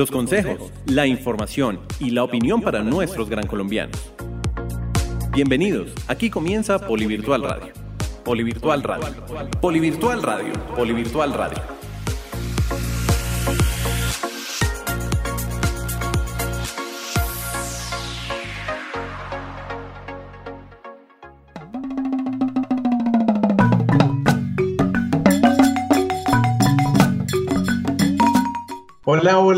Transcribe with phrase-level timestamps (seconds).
[0.00, 4.10] Los consejos, la información y la opinión para nuestros gran colombianos.
[5.30, 7.74] Bienvenidos, aquí comienza Polivirtual Radio.
[8.24, 9.08] Polivirtual Radio.
[9.60, 10.52] Polivirtual Radio.
[10.74, 11.58] Polivirtual Radio.
[11.58, 11.79] Hola,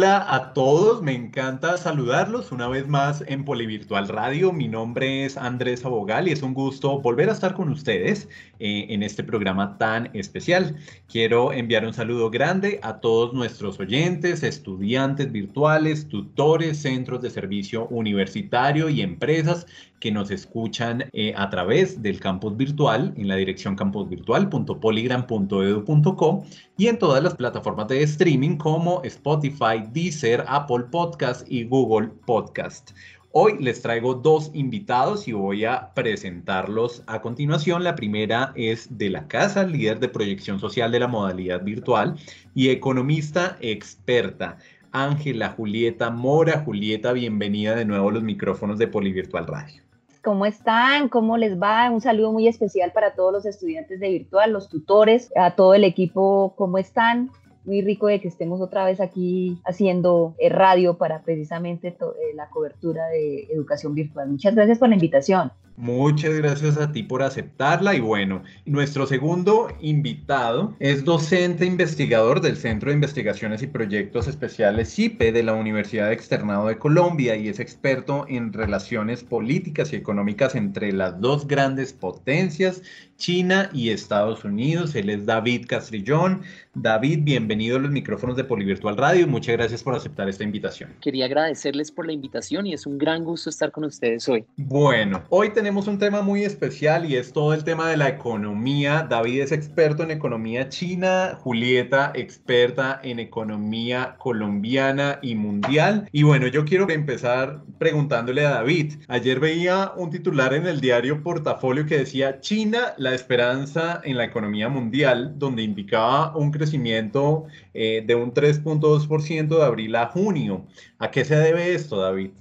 [0.03, 4.53] hola a todos, me encanta saludarlos una vez más en Polivirtual Radio.
[4.53, 8.29] Mi nombre es Andrés Abogal y es un gusto volver a estar con ustedes
[8.59, 10.75] eh, en este programa tan especial.
[11.09, 17.87] Quiero enviar un saludo grande a todos nuestros oyentes, estudiantes virtuales, tutores, centros de servicio
[17.87, 19.69] universitario y empresas
[20.03, 26.45] que nos escuchan eh, a través del campus virtual en la dirección campusvirtual.polygram.edu.co
[26.77, 32.91] y en todas las plataformas de streaming como Spotify, Deezer, Apple Podcast y Google Podcast.
[33.31, 37.85] Hoy les traigo dos invitados y voy a presentarlos a continuación.
[37.85, 42.17] La primera es de la casa, líder de proyección social de la modalidad virtual
[42.57, 44.59] y economista experta.
[44.91, 46.65] Ángela Julieta Mora.
[46.65, 49.82] Julieta, bienvenida de nuevo a los micrófonos de Polivirtual Radio.
[50.23, 51.09] ¿Cómo están?
[51.09, 51.91] ¿Cómo les va?
[51.91, 55.85] Un saludo muy especial para todos los estudiantes de virtual, los tutores, a todo el
[55.85, 56.55] equipo.
[56.57, 57.31] ¿Cómo están?
[57.65, 61.97] muy rico de que estemos otra vez aquí haciendo eh, radio para precisamente eh,
[62.35, 64.31] la cobertura de educación virtual.
[64.31, 65.53] Muchas gracias por la invitación.
[65.77, 72.59] Muchas gracias a ti por aceptarla y bueno, nuestro segundo invitado es docente investigador del
[72.59, 77.59] Centro de Investigaciones y Proyectos Especiales CIPE de la Universidad Externado de Colombia y es
[77.59, 82.83] experto en relaciones políticas y económicas entre las dos grandes potencias,
[83.17, 84.95] China y Estados Unidos.
[84.95, 86.43] Él es David Castrillón.
[86.75, 89.27] David, bienvenido a los micrófonos de Polivirtual Radio.
[89.27, 90.91] Muchas gracias por aceptar esta invitación.
[91.01, 94.45] Quería agradecerles por la invitación y es un gran gusto estar con ustedes hoy.
[94.57, 99.07] Bueno, hoy tenemos un tema muy especial y es todo el tema de la economía.
[99.09, 106.09] David es experto en economía china, Julieta experta en economía colombiana y mundial.
[106.13, 108.97] Y bueno, yo quiero empezar preguntándole a David.
[109.09, 114.25] Ayer veía un titular en el diario Portafolio que decía China, la esperanza en la
[114.25, 120.67] economía mundial, donde indicaba un crecimiento eh, de un 3.2% de abril a junio.
[120.99, 122.33] ¿A qué se debe esto, David?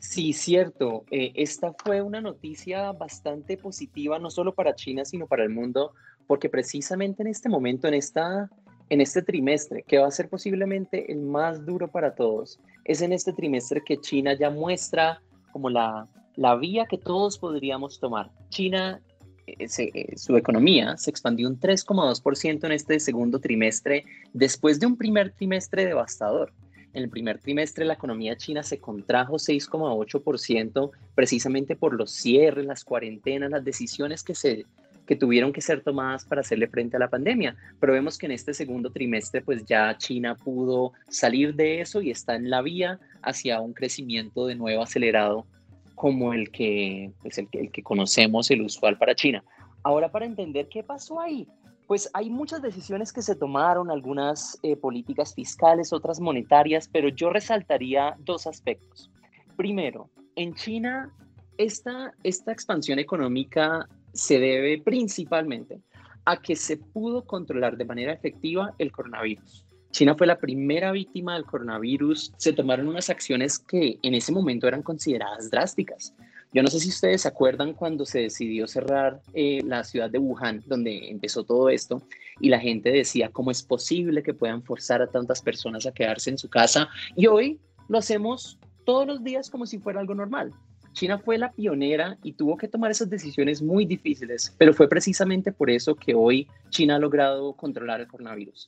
[0.00, 1.04] Sí, cierto.
[1.10, 5.92] Eh, esta fue una noticia bastante positiva, no solo para China, sino para el mundo,
[6.26, 8.50] porque precisamente en este momento, en, esta,
[8.88, 13.12] en este trimestre, que va a ser posiblemente el más duro para todos, es en
[13.12, 15.20] este trimestre que China ya muestra
[15.52, 18.30] como la, la vía que todos podríamos tomar.
[18.48, 19.02] China
[19.46, 24.96] eh, eh, su economía se expandió un 3,2% en este segundo trimestre, después de un
[24.96, 26.52] primer trimestre devastador.
[26.92, 32.84] En el primer trimestre la economía china se contrajo 6,8% precisamente por los cierres, las
[32.84, 34.66] cuarentenas, las decisiones que, se,
[35.06, 37.56] que tuvieron que ser tomadas para hacerle frente a la pandemia.
[37.78, 42.10] Pero vemos que en este segundo trimestre pues ya China pudo salir de eso y
[42.10, 45.46] está en la vía hacia un crecimiento de nuevo acelerado
[45.94, 49.44] como el que, pues el, el que conocemos, el usual para China.
[49.82, 51.46] Ahora, para entender qué pasó ahí,
[51.90, 57.30] pues hay muchas decisiones que se tomaron, algunas eh, políticas fiscales, otras monetarias, pero yo
[57.30, 59.10] resaltaría dos aspectos.
[59.56, 61.12] Primero, en China,
[61.58, 65.80] esta, esta expansión económica se debe principalmente
[66.26, 69.66] a que se pudo controlar de manera efectiva el coronavirus.
[69.90, 72.32] China fue la primera víctima del coronavirus.
[72.36, 76.14] Se tomaron unas acciones que en ese momento eran consideradas drásticas.
[76.52, 80.18] Yo no sé si ustedes se acuerdan cuando se decidió cerrar eh, la ciudad de
[80.18, 82.02] Wuhan, donde empezó todo esto,
[82.40, 86.30] y la gente decía, ¿cómo es posible que puedan forzar a tantas personas a quedarse
[86.30, 86.88] en su casa?
[87.14, 90.52] Y hoy lo hacemos todos los días como si fuera algo normal.
[90.92, 95.52] China fue la pionera y tuvo que tomar esas decisiones muy difíciles, pero fue precisamente
[95.52, 98.66] por eso que hoy China ha logrado controlar el coronavirus.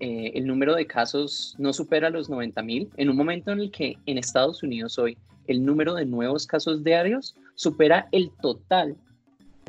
[0.00, 3.70] Eh, el número de casos no supera los 90 mil, en un momento en el
[3.70, 5.16] que en Estados Unidos hoy
[5.46, 8.96] el número de nuevos casos diarios supera el total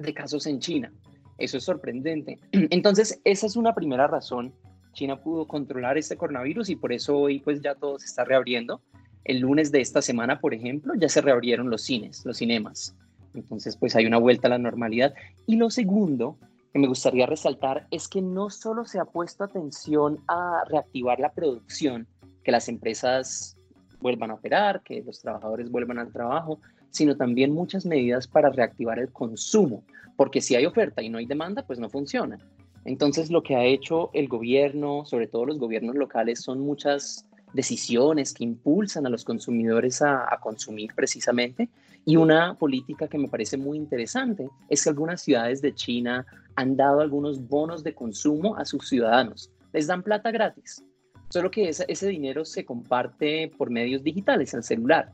[0.02, 0.92] de casos en China.
[1.38, 2.40] Eso es sorprendente.
[2.52, 4.54] Entonces, esa es una primera razón.
[4.94, 8.82] China pudo controlar este coronavirus y por eso hoy pues ya todo se está reabriendo.
[9.26, 12.96] El lunes de esta semana, por ejemplo, ya se reabrieron los cines, los cinemas.
[13.34, 15.14] Entonces, pues hay una vuelta a la normalidad.
[15.48, 16.38] Y lo segundo
[16.72, 21.32] que me gustaría resaltar es que no solo se ha puesto atención a reactivar la
[21.32, 22.08] producción,
[22.44, 23.58] que las empresas
[24.04, 26.60] vuelvan a operar, que los trabajadores vuelvan al trabajo,
[26.92, 29.84] sino también muchas medidas para reactivar el consumo,
[30.16, 32.38] porque si hay oferta y no hay demanda, pues no funciona.
[32.86, 38.34] Entonces lo que ha hecho el gobierno, sobre todo los gobiernos locales, son muchas decisiones
[38.34, 41.70] que impulsan a los consumidores a, consumir precisamente.
[42.06, 46.76] Y una política que me parece muy interesante es que algunas ciudades de China han
[46.76, 49.50] dado algunos bonos de consumo a sus ciudadanos.
[49.72, 50.84] Les dan plata gratis,
[51.34, 55.12] solo que ese, dinero se comparte por medios digitales, al celular,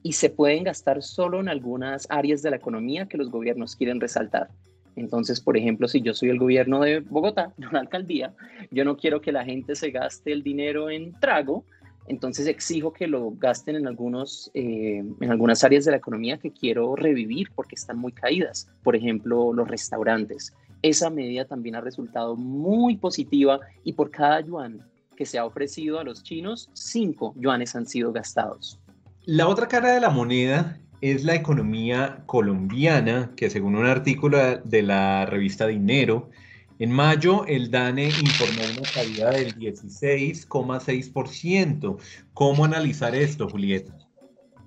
[0.00, 4.00] y se pueden gastar solo en algunas áreas de la economía que los gobiernos quieren
[4.00, 4.48] resaltar.
[4.94, 8.32] Entonces, por ejemplo, si yo soy el gobierno de Bogotá, una alcaldía,
[8.70, 11.64] yo no quiero que la gente se gaste el dinero en trago,
[12.06, 16.52] entonces exijo que lo gasten en, algunos, eh, en algunas áreas de la economía que
[16.52, 18.70] quiero revivir porque están muy caídas.
[18.84, 20.54] Por ejemplo, los restaurantes.
[20.82, 24.80] Esa medida también ha resultado muy positiva y por cada yuan
[25.16, 28.78] que se ha ofrecido a los chinos, cinco yuanes han sido gastados.
[29.24, 34.82] La otra cara de la moneda es la economía colombiana, que según un artículo de
[34.82, 36.30] la revista Dinero,
[36.78, 41.96] en mayo, el DANE informó una caída del 16,6%.
[42.34, 43.96] ¿Cómo analizar esto, Julieta?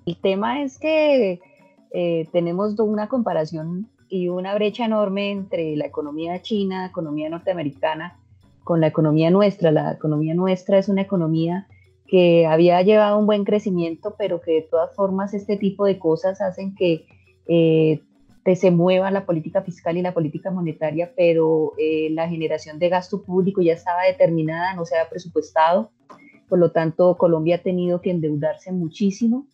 [0.06, 1.38] El tema es que
[1.92, 8.18] eh, tenemos una comparación y una brecha enorme entre la economía china, la economía norteamericana,
[8.70, 9.72] con la economía nuestra.
[9.72, 11.66] La economía nuestra es una economía
[12.06, 16.40] que había llevado un buen crecimiento, pero que de todas formas este tipo de cosas
[16.40, 17.04] hacen que
[17.48, 18.00] eh,
[18.54, 23.24] se mueva la política fiscal y la política monetaria, pero eh, la generación de gasto
[23.24, 25.90] público ya estaba determinada, no se había presupuestado.
[26.48, 29.48] Por lo tanto, Colombia ha tenido que endeudarse muchísimo,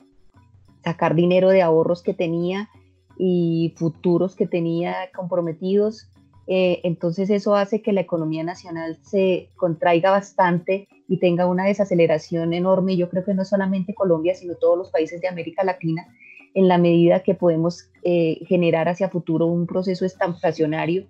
[0.84, 2.68] sacar dinero de ahorros que tenía
[3.16, 6.10] y futuros que tenía comprometidos.
[6.46, 12.54] Eh, entonces eso hace que la economía nacional se contraiga bastante y tenga una desaceleración
[12.54, 12.96] enorme.
[12.96, 16.06] Yo creo que no solamente Colombia, sino todos los países de América Latina
[16.54, 21.06] en la medida que podemos eh, generar hacia futuro un proceso estanflacionario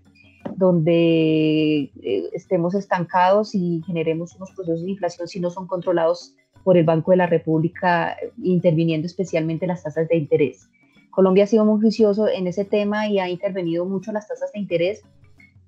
[0.57, 6.35] donde eh, estemos estancados y generemos unos procesos de inflación si no son controlados
[6.65, 10.69] por el Banco de la República, interviniendo especialmente las tasas de interés.
[11.11, 14.61] Colombia ha sido muy juicioso en ese tema y ha intervenido mucho las tasas de
[14.61, 15.03] interés,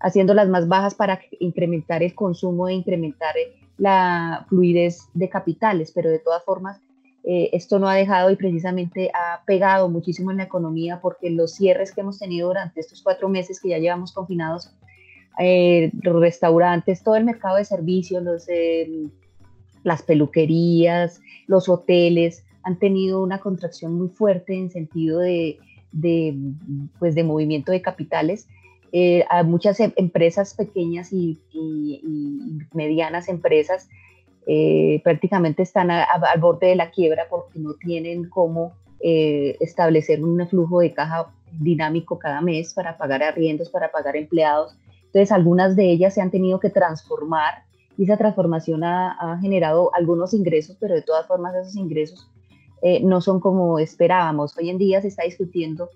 [0.00, 3.34] haciéndolas más bajas para incrementar el consumo e incrementar
[3.76, 6.80] la fluidez de capitales, pero de todas formas
[7.24, 11.52] eh, esto no ha dejado y precisamente ha pegado muchísimo en la economía porque los
[11.52, 14.72] cierres que hemos tenido durante estos cuatro meses que ya llevamos confinados,
[15.38, 19.10] eh, los restaurantes, todo el mercado de servicios, los, em,
[19.84, 25.58] las peluquerías, los hoteles, han tenido una contracción muy fuerte en sentido de,
[25.92, 26.36] de
[26.98, 28.48] pues de movimiento de capitales.
[28.92, 32.00] Eh, a muchas em, empresas pequeñas y, y
[32.72, 33.88] medianas empresas
[34.50, 40.48] eh, prácticamente están al borde de la quiebra porque no tienen cómo eh, establecer un
[40.48, 44.74] flujo de caja dinámico cada mes para pagar arriendos, para pagar empleados.
[45.04, 47.64] Entonces, algunas de ellas se han tenido que transformar
[47.98, 52.30] y esa transformación ha, generado algunos ingresos, pero de todas formas esos ingresos
[52.80, 54.56] eh, no son como esperábamos.
[54.56, 55.90] Hoy en día se está discutiendo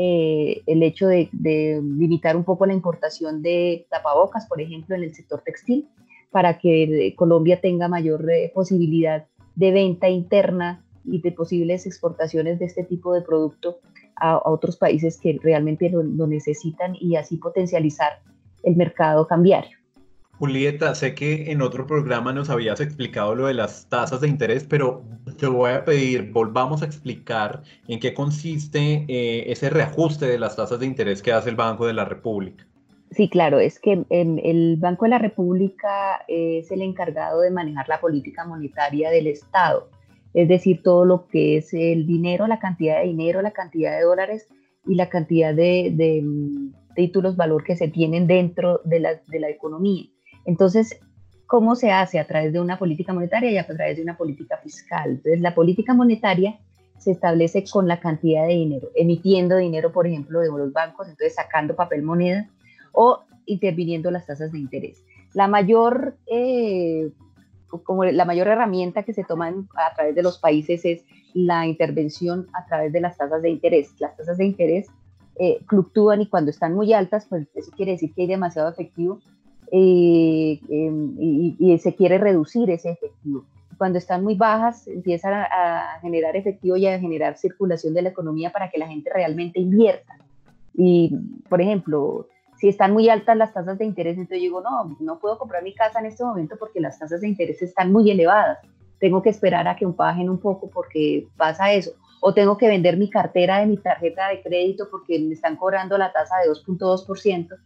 [0.00, 5.42] el hecho de, limitar un poco la importación de tapabocas, por ejemplo, en el sector
[5.44, 5.88] textil,
[6.30, 12.66] para que Colombia tenga mayor eh, posibilidad de venta interna y de posibles exportaciones de
[12.66, 13.78] este tipo de producto
[14.14, 18.20] a, otros países que realmente lo, necesitan y así potencializar
[18.62, 19.77] el mercado cambiario.
[20.38, 24.62] Julieta, sé que en otro programa nos habías explicado lo de las tasas de interés,
[24.62, 25.02] pero
[25.36, 30.54] te voy a pedir, volvamos a explicar en qué consiste eh, ese reajuste de las
[30.54, 32.64] tasas de interés que hace el Banco de la República.
[33.10, 38.00] Sí, claro, es que el Banco de la República es el encargado de manejar la
[38.00, 39.88] política monetaria del Estado,
[40.34, 44.04] es decir, todo lo que es el dinero, la cantidad de dinero, la cantidad de
[44.04, 44.46] dólares
[44.86, 50.04] y la cantidad de, mm, títulos valor que se tienen dentro de de la economía.
[50.48, 50.98] Entonces,
[51.46, 52.18] ¿cómo se hace?
[52.18, 55.10] A través de una política monetaria y a través de una política fiscal.
[55.10, 56.58] Entonces, la política monetaria
[56.96, 61.34] se establece con la cantidad de dinero, emitiendo dinero, por ejemplo, de los bancos, entonces
[61.34, 62.48] sacando papel moneda
[62.92, 65.04] o interviniendo las tasas de interés.
[65.34, 67.10] La mayor, eh,
[67.84, 72.46] como la mayor herramienta que se toma a través de los países es la intervención
[72.54, 73.92] a través de las tasas de interés.
[74.00, 74.86] Las tasas de interés
[75.38, 79.20] eh, fluctúan y cuando están muy altas, pues eso quiere decir que hay demasiado efectivo
[79.72, 83.44] eh, em, y, se quiere reducir ese efectivo.
[83.76, 88.08] Cuando están muy bajas, empiezan a, a, generar efectivo y a generar circulación de la
[88.08, 90.18] economía para que la gente realmente invierta.
[90.74, 91.14] Y,
[91.48, 92.26] por ejemplo,
[92.58, 95.74] si están muy altas las tasas de interés, entonces digo, no, no puedo comprar mi
[95.74, 98.58] casa en este momento porque las tasas de interés están muy elevadas.
[98.98, 101.92] Tengo que esperar a que bajen un poco porque pasa eso.
[102.20, 105.96] O tengo que vender mi cartera de mi tarjeta de crédito porque me están cobrando
[105.96, 107.56] la tasa de 2.2%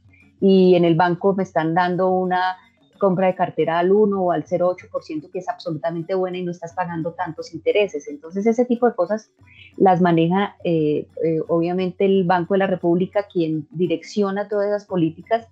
[0.43, 2.57] y en el banco me están dando una
[2.99, 6.75] compra de cartera al 1 o al 0,8%, que es absolutamente buena y no estás
[6.75, 8.09] pagando tantos intereses.
[8.09, 9.31] Entonces, ese tipo de cosas
[9.77, 15.47] las maneja eh, eh, obviamente el Banco de la República, quien direcciona todas esas políticas.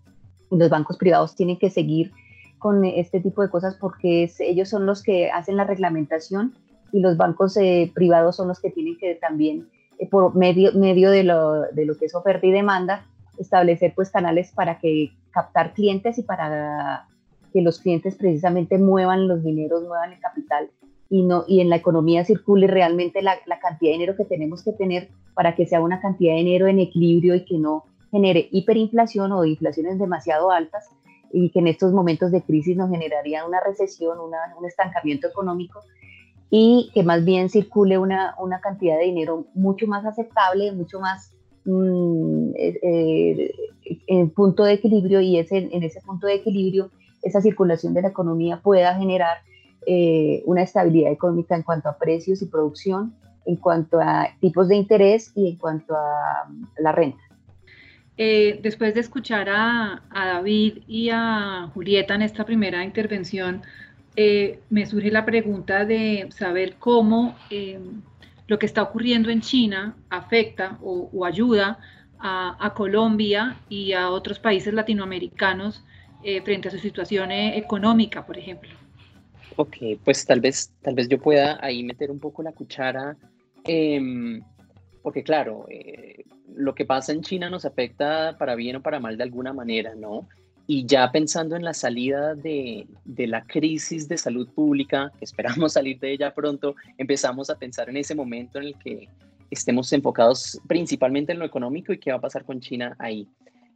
[0.51, 2.11] Los bancos privados tienen que seguir
[2.59, 6.53] con este tipo de cosas porque ellos son los que hacen la reglamentación
[6.93, 9.69] y los bancos eh, privados son los que tienen que también,
[10.11, 13.07] por medio, medio de, lo, de lo que es oferta y demanda,
[13.41, 17.09] establecer pues canales para que captar clientes y para
[17.53, 20.71] que los clientes precisamente muevan los dineros, muevan el capital
[21.09, 24.63] y, no, y en la economía circule realmente la, la, cantidad de dinero que tenemos
[24.63, 28.49] que tener para que sea una cantidad de dinero en equilibrio y que no genere
[28.53, 30.89] hiperinflación o inflaciones demasiado altas
[31.33, 35.81] y que en estos momentos de crisis nos generaría una recesión, un estancamiento económico
[36.51, 41.33] y que más bien circule una, una cantidad de dinero mucho más aceptable, mucho más
[41.65, 43.53] mm, eh, eh,
[44.07, 46.91] en punto de equilibrio y ese, en ese punto de equilibrio
[47.23, 49.39] esa circulación de la economía pueda generar
[49.87, 53.15] eh, una estabilidad económica en cuanto a precios y producción,
[53.47, 57.23] en cuanto a tipos de interés y en cuanto a, la renta.
[58.17, 63.63] Eh, después de escuchar a, David y a Julieta en esta primera intervención,
[64.17, 67.35] eh, me surge la pregunta de saber cómo
[68.51, 71.79] lo que está ocurriendo en China afecta o, ayuda
[72.19, 75.85] a, Colombia y a otros países latinoamericanos
[76.45, 78.71] frente a su situación económica, por ejemplo.
[79.57, 83.17] Ok, pues tal vez, tal vez yo pueda ahí meter un poco la cuchara,
[83.63, 84.43] em,
[85.01, 86.25] porque claro, eh,
[86.57, 89.95] lo que pasa en China nos afecta para bien o para mal de alguna manera,
[89.95, 90.29] ¿no?
[90.73, 95.73] Y ya pensando en la salida de, de, la crisis de salud pública, que esperamos
[95.73, 99.09] salir de ella pronto, empezamos a pensar en ese momento en el que
[99.51, 103.27] estemos enfocados principalmente en lo económico y qué va a pasar con China ahí.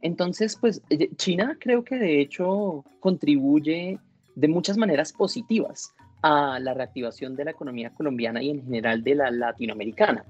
[0.01, 3.99] Entonces, pues eh, China creo que de hecho contribuye
[4.35, 9.15] de muchas maneras positivas a la reactivación de la economía colombiana y en general de
[9.15, 10.23] la latinoamericana.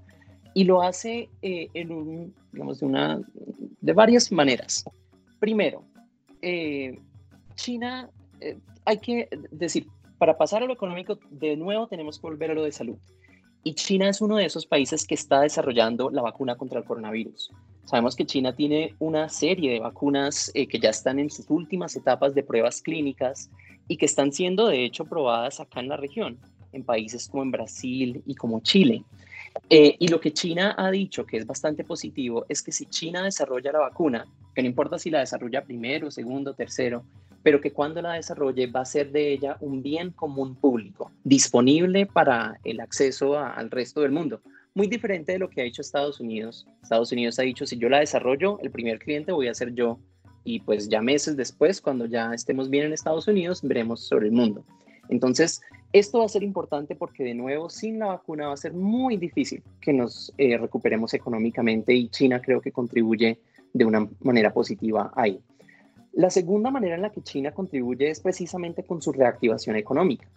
[0.56, 3.22] Y lo hace eh, en un, digamos, de, una,
[3.82, 4.84] de varias maneras.
[5.40, 5.84] Primero,
[6.42, 7.00] eh,
[7.56, 9.88] China, eh, hay que decir,
[10.18, 12.98] para pasar a lo económico, de nuevo tenemos que volver a lo de salud.
[13.64, 17.52] Y China es uno de esos países que está desarrollando la vacuna contra el coronavirus.
[17.86, 22.36] Sabemos que China tiene una serie de vacunas que ya están en sus últimas etapas
[22.36, 23.50] de pruebas clínicas
[23.88, 26.40] y que están siendo de hecho probadas acá en la región,
[26.74, 29.04] en países como en Brasil y como Chile.
[29.70, 33.24] Eh, y lo que China ha dicho, que es bastante positivo, es que si China
[33.24, 37.04] desarrolla la vacuna, que no importa si la desarrolla primero, segundo, tercero,
[37.42, 42.06] pero que cuando la desarrolle va a ser de ella un bien común público, disponible
[42.06, 44.42] para el acceso al resto del mundo.
[44.74, 46.68] Muy diferente de lo que ha hecho Estados Unidos.
[46.82, 50.00] Estados Unidos ha dicho, si yo la desarrollo, el primer cliente voy a ser yo
[50.44, 54.32] y pues ya meses después, cuando ya estemos bien en Estados Unidos, veremos sobre el
[54.32, 54.64] mundo.
[55.10, 55.62] Entonces,
[56.00, 59.16] esto va a ser importante porque de nuevo, sin la vacuna va a ser muy
[59.16, 63.40] difícil que nos eh, recuperemos económicamente y China creo que contribuye
[63.72, 65.40] de una manera positiva ahí.
[66.12, 70.28] La segunda manera en la que China contribuye es precisamente con su reactivación económica.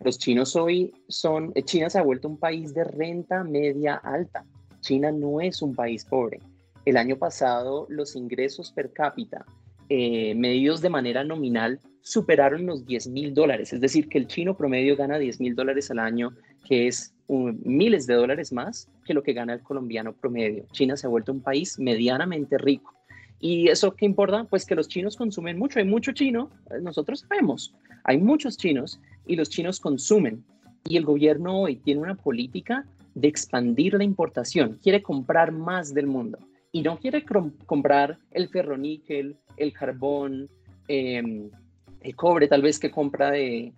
[0.00, 4.44] Los chinos hoy son, eh, China se ha vuelto un país de renta media alta.
[4.80, 6.40] China no es un país pobre.
[6.84, 9.46] El año pasado los ingresos per cápita
[9.88, 14.56] eh, medidos de manera nominal superaron los 10 mil dólares, es decir, que el chino
[14.56, 16.32] promedio gana 10 mil dólares al año,
[16.64, 20.66] que es miles de dólares más que lo que gana el colombiano promedio.
[20.70, 22.94] China se ha vuelto un país medianamente rico.
[23.40, 24.44] ¿Y eso qué importa?
[24.44, 26.48] Pues que los chinos consumen mucho, hay mucho chino,
[26.80, 30.44] nosotros sabemos, hay muchos chinos y los chinos consumen.
[30.88, 32.86] Y el gobierno hoy tiene una política
[33.16, 36.38] de expandir la importación, quiere comprar más del mundo
[36.70, 37.24] y no quiere
[37.66, 40.48] comprar el ferroníquel, el carbón,
[40.86, 41.50] em,
[42.06, 43.72] el cobre tal vez que compra de,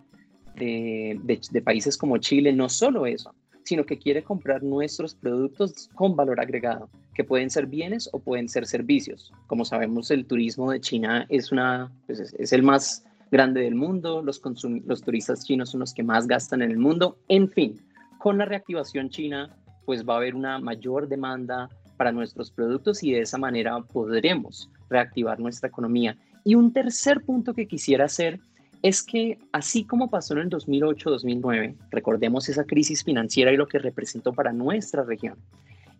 [0.55, 3.33] de, países como Chile, no solo eso,
[3.63, 8.47] sino que quiere comprar nuestros productos con valor agregado, que pueden ser bienes o pueden
[8.47, 9.33] ser servicios.
[9.47, 14.21] Como sabemos, el turismo de China es, una, pues es, el más grande del mundo,
[14.21, 14.39] los,
[14.85, 17.81] los turistas chinos son los que más gastan en el mundo, en fin,
[18.19, 21.67] con la reactivación china, pues va a haber una mayor demanda
[21.97, 26.15] para nuestros productos y de esa manera podremos reactivar nuestra economía.
[26.43, 28.39] Y un tercer punto que quisiera hacer
[28.81, 33.79] es que así como pasó en el 2008-2009, recordemos esa crisis financiera y lo que
[33.79, 35.37] representó para nuestra región.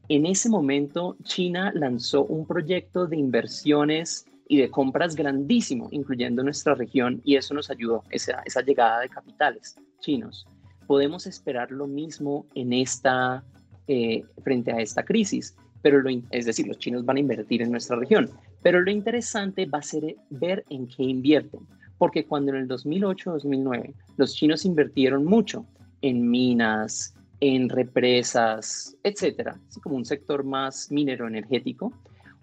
[0.07, 6.73] En ese momento, China lanzó un proyecto de inversiones y de compras grandísimo, incluyendo nuestra
[6.73, 10.47] región, y eso nos ayudó, esa, esa llegada de capitales chinos.
[10.87, 13.43] Podemos esperar lo mismo en esta,
[13.87, 17.71] eh, frente a esta crisis pero lo, es decir, los chinos van a invertir en
[17.71, 18.29] nuestra región,
[18.61, 21.61] pero lo interesante va a ser ver en qué invierten,
[21.97, 25.65] porque cuando en el 2008-2009 los chinos invirtieron mucho
[26.01, 31.93] en minas, en represas, etcétera, como un sector más minero energético,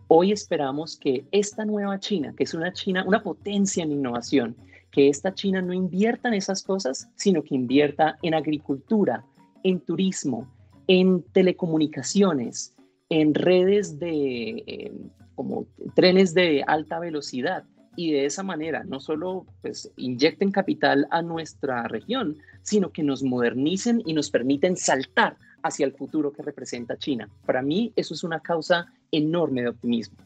[0.08, 4.56] hoy esperamos que esta nueva China, que es una China, una potencia en innovación,
[4.90, 9.24] que esta China no invierta en esas cosas, sino que invierta en agricultura,
[9.62, 10.50] en turismo,
[10.86, 12.74] en telecomunicaciones,
[13.08, 14.92] en redes de eh,
[15.36, 17.64] como trenes de alta velocidad
[17.94, 23.22] y de esa manera no solo pues, inyecten capital a nuestra región, sino que nos
[23.22, 27.28] modernicen y nos permiten saltar hacia el futuro que representa China.
[27.44, 30.16] Para mí eso es una causa enorme de optimismo.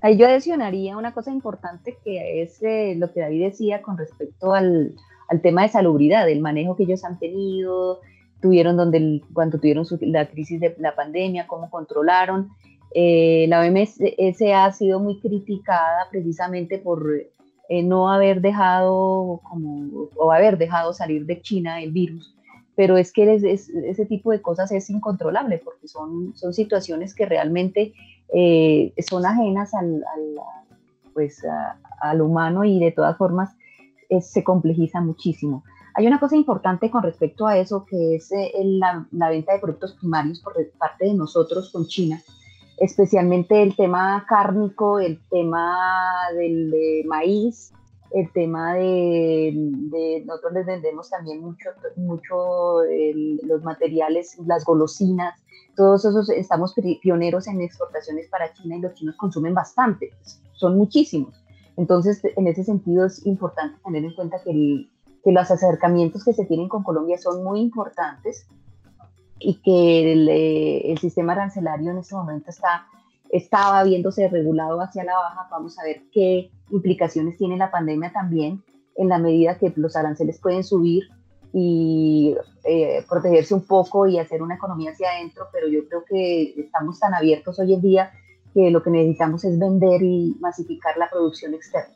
[0.00, 4.52] Ahí yo adicionaría una cosa importante que es eh, lo que David decía con respecto
[4.52, 4.94] al,
[5.28, 8.00] al, tema de salubridad, el manejo que ellos han tenido,
[8.40, 12.50] tuvieron donde cuando tuvieron la crisis de la pandemia, cómo controlaron.
[12.94, 14.00] Eh, la OMS
[14.54, 17.06] ha sido muy criticada precisamente por
[17.68, 22.34] eh, no haber dejado como, o haber dejado salir de China el virus,
[22.76, 27.92] pero es que ese tipo de cosas es incontrolable porque son, son situaciones que realmente
[28.34, 30.04] eh, son ajenas al,
[31.14, 31.42] pues,
[32.00, 33.54] al humano y de todas formas
[34.20, 35.64] se complejiza muchísimo.
[35.94, 39.92] Hay una cosa importante con respecto a eso, que es eh, la, venta de productos
[39.94, 42.20] primarios por parte de nosotros con China,
[42.82, 45.78] especialmente el tema cárnico, el tema
[46.36, 47.72] del maíz,
[48.10, 52.80] el tema de, nosotros les vendemos también mucho, mucho
[53.44, 55.40] los materiales, las golosinas,
[55.76, 60.10] todos esos estamos pioneros en exportaciones para China y los chinos consumen bastante,
[60.54, 61.40] son muchísimos.
[61.76, 64.90] Entonces, en ese sentido es importante tener en cuenta que el,
[65.22, 68.44] que los acercamientos que se tienen con Colombia son muy importantes
[69.42, 72.86] y que el, eh, sistema arancelario en este momento está,
[73.30, 75.48] estaba viéndose regulado hacia la baja.
[75.50, 78.62] Vamos a ver qué implicaciones tiene la pandemia también
[78.96, 81.04] en la medida que los aranceles pueden subir
[81.52, 86.54] y eh, protegerse un poco y hacer una economía hacia adentro, pero yo creo que
[86.58, 88.12] estamos tan abiertos hoy en día
[88.54, 91.94] que lo que necesitamos es vender y masificar la producción externa.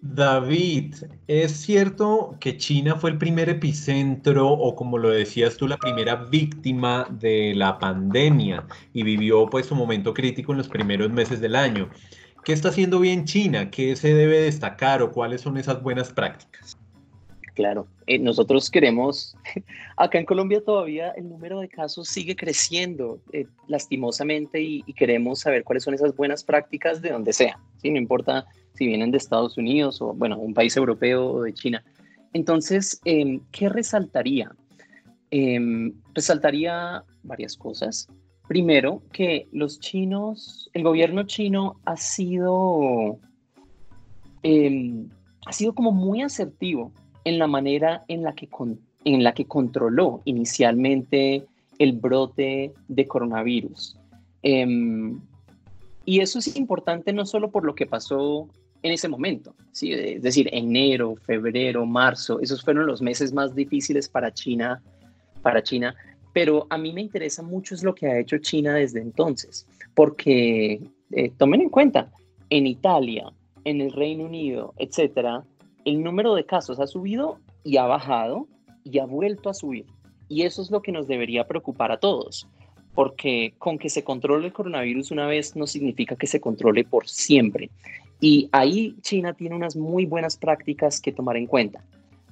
[0.00, 0.94] David,
[1.26, 6.14] ¿es cierto que China fue el primer epicentro o como lo decías tú, la primera
[6.14, 11.56] víctima de la pandemia y vivió pues su momento crítico en los primeros meses del
[11.56, 11.88] año?
[12.44, 13.70] ¿Qué está haciendo bien China?
[13.70, 16.78] ¿Qué se debe destacar o cuáles son esas buenas prácticas?
[17.54, 19.36] Claro, eh, nosotros queremos,
[19.96, 25.64] acá en Colombia todavía el número de casos sigue creciendo eh, lastimosamente y, queremos saber
[25.64, 27.90] cuáles son esas buenas prácticas de donde sea, ¿sí?
[27.90, 28.46] no importa
[28.78, 31.82] si vienen de Estados Unidos o, bueno, un país europeo o de China.
[32.32, 34.52] Entonces, em, ¿qué resaltaría?
[35.32, 38.06] Em, resaltaría varias cosas.
[38.46, 43.18] Primero, que los chinos, el gobierno chino ha sido,
[44.44, 45.08] em,
[45.44, 46.92] ha sido como muy asertivo
[47.24, 48.48] en la manera en la que,
[49.04, 51.44] en la que controló inicialmente
[51.78, 53.96] el brote de coronavirus.
[56.04, 58.48] y eso es importante no solo por lo que pasó
[58.82, 59.92] en ese momento, ¿sí?
[59.92, 64.82] es decir, enero, febrero, marzo, esos fueron los meses más difíciles para China,
[65.42, 65.94] para China,
[66.32, 70.80] pero a mí me interesa mucho es lo que ha hecho China desde entonces, porque
[71.12, 72.10] eh, tomen en cuenta,
[72.50, 73.32] en Italia,
[73.64, 75.42] en el Reino Unido, etcétera,
[75.84, 78.46] el número de casos ha subido y ha bajado
[78.84, 79.86] y ha vuelto a subir.
[80.28, 82.46] Y eso es lo que nos debería preocupar a todos,
[82.94, 87.08] porque con que se controle el coronavirus una vez no significa que se controle por
[87.08, 87.70] siempre.
[88.20, 91.84] Y ahí China tiene unas muy buenas prácticas que tomar en cuenta.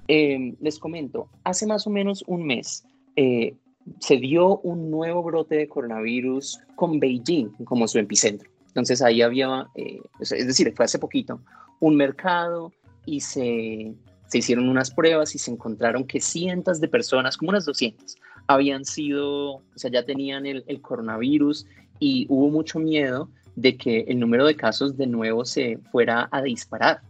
[0.09, 2.85] Em, les comento, hace más o menos un mes
[3.17, 3.55] eh,
[4.01, 8.51] se dio un nuevo brote de coronavirus con Beijing como su epicentro.
[8.69, 11.41] Entonces ahí había, eh, es decir, fue hace poquito,
[11.81, 12.73] un mercado
[13.05, 13.95] y se,
[14.29, 18.17] se hicieron unas pruebas y se encontraron que cientos de personas, como unas 200,
[18.49, 21.67] habían sido, o sea, ya tenían el, el coronavirus
[21.99, 26.43] y hubo mucho miedo de que el número de casos de nuevo se fuera a
[26.43, 27.01] disparar.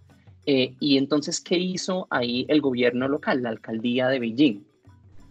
[0.47, 4.65] Eh, y entonces, ¿qué hizo ahí el gobierno local, la alcaldía de Beijing?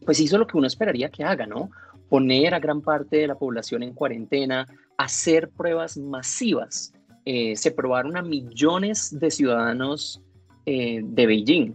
[0.06, 1.71] Pues hizo lo que uno esperaría que haga, ¿no?
[2.10, 6.93] Poner a gran parte de la población en cuarentena, hacer pruebas masivas.
[7.23, 10.21] Eh, se probaron a millones de ciudadanos
[10.65, 11.73] eh, de Beijing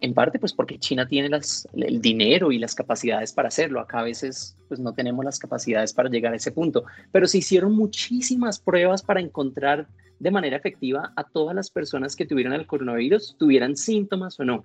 [0.00, 1.28] en parte pues porque China tiene
[1.74, 3.80] el dinero y las capacidades para hacerlo.
[3.80, 7.38] Acá a veces pues no tenemos las capacidades para llegar a ese punto, pero se
[7.38, 12.66] hicieron muchísimas pruebas para encontrar de manera efectiva a todas las personas que tuvieron el
[12.66, 14.64] coronavirus, tuvieran síntomas o no.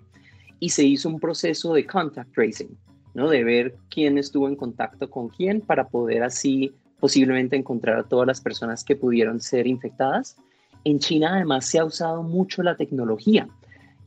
[0.59, 2.77] Y se hizo un proceso de contact tracing,
[3.13, 3.29] ¿no?
[3.29, 8.25] De ver quién estuvo en contacto con quién para poder así posiblemente encontrar a todas
[8.25, 10.37] las personas que pudieron ser infectadas.
[10.85, 13.47] En China además se ha usado mucho la tecnología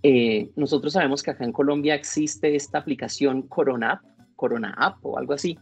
[0.02, 4.02] Eh, nosotros sabemos que acá en Colombia existe esta aplicación Corona App,
[4.36, 5.58] Corona App o algo así,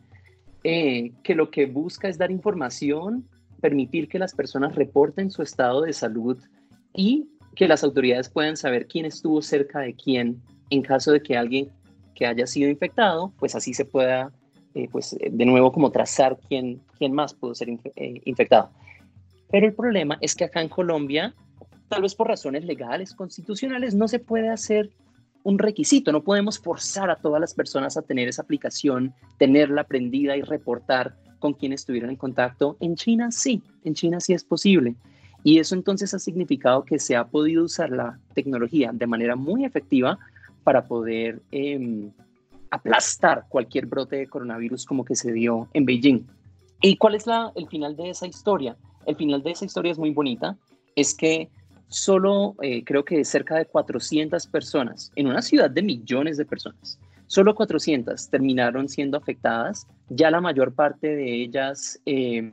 [0.64, 3.29] eh, que lo que busca es dar información,
[3.61, 6.38] permitir que las personas reporten su estado de salud
[6.92, 11.37] y que las autoridades puedan saber quién estuvo cerca de quién en caso de que
[11.37, 11.70] alguien
[12.14, 14.33] que haya sido infectado, pues así se pueda,
[14.75, 17.68] eh, pues de nuevo como trazar quién, quién más pudo ser
[18.25, 18.70] infectado.
[19.51, 21.35] Pero el problema es que acá en Colombia
[21.88, 24.90] tal vez por razones legales, constitucionales, no se puede hacer
[25.42, 30.37] un requisito, no podemos forzar a todas las personas a tener esa aplicación, tenerla aprendida
[30.37, 32.79] y reportar con quienes estuvieron en contacto.
[32.81, 34.94] En China sí, en China sí es posible.
[35.42, 39.66] Y eso entonces ha significado que se ha podido usar la tecnología de manera muy
[39.66, 40.18] efectiva
[40.64, 42.11] para poder em,
[42.70, 46.27] aplastar cualquier brote de coronavirus como que se dio en Beijing.
[46.81, 48.79] ¿Y cuál es la, el final de esa historia?
[49.05, 50.57] El final de esa historia es muy bonita.
[50.97, 51.51] Es que
[51.88, 56.99] solo eh, creo que cerca de 400 personas, en una ciudad de millones de personas,
[57.27, 62.53] solo 400 terminaron siendo afectadas, ya la mayor parte de ellas, eh,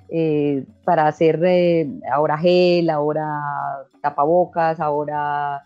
[0.08, 3.28] eh, para hacer eh, ahora gel, ahora
[4.00, 5.62] tapabocas, ahora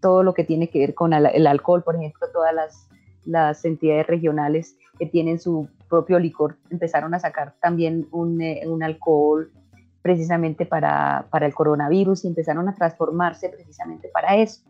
[0.00, 2.88] todo lo que tiene que ver con el, alcohol, por ejemplo, todas las,
[3.24, 9.50] las, entidades regionales que tienen su propio licor empezaron a sacar también un, un alcohol
[10.02, 14.60] precisamente para, para el coronavirus y empezaron a transformarse precisamente para eso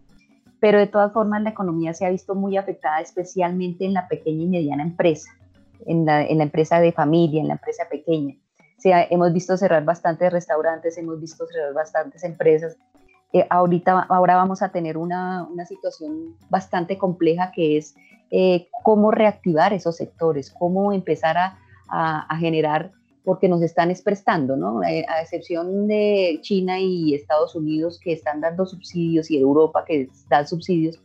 [0.65, 4.45] pero de todas formas la economía se ha visto muy afectada, especialmente en la pequeña
[4.45, 5.31] y mediana empresa,
[5.85, 8.35] en la, en la empresa de familia, en la empresa pequeña.
[8.83, 12.79] hemos visto cerrar bastantes restaurantes, hemos visto cerrar bastantes empresas.
[13.35, 17.95] Eh, ahorita, ahora vamos a tener una, una situación bastante compleja que es
[18.31, 21.59] eh, cómo reactivar esos sectores, cómo empezar a,
[21.91, 22.91] a, a generar
[23.25, 24.83] porque nos están prestando, ¿no?
[24.83, 30.09] Eh, a excepción de China y Estados Unidos que están dando subsidios y Europa que
[30.29, 31.01] da subsidios,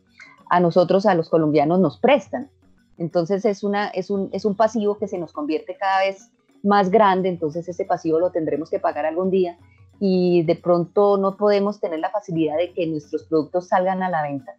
[0.50, 2.50] a nosotros, a los colombianos, nos prestan.
[2.98, 6.30] Entonces es, una, es, un, es un pasivo que se nos convierte cada vez
[6.64, 9.58] más grande, entonces ese pasivo lo tendremos que pagar algún día
[10.02, 14.24] y de pronto no podemos tener la facilidad de que nuestros productos salgan a la
[14.24, 14.56] venta.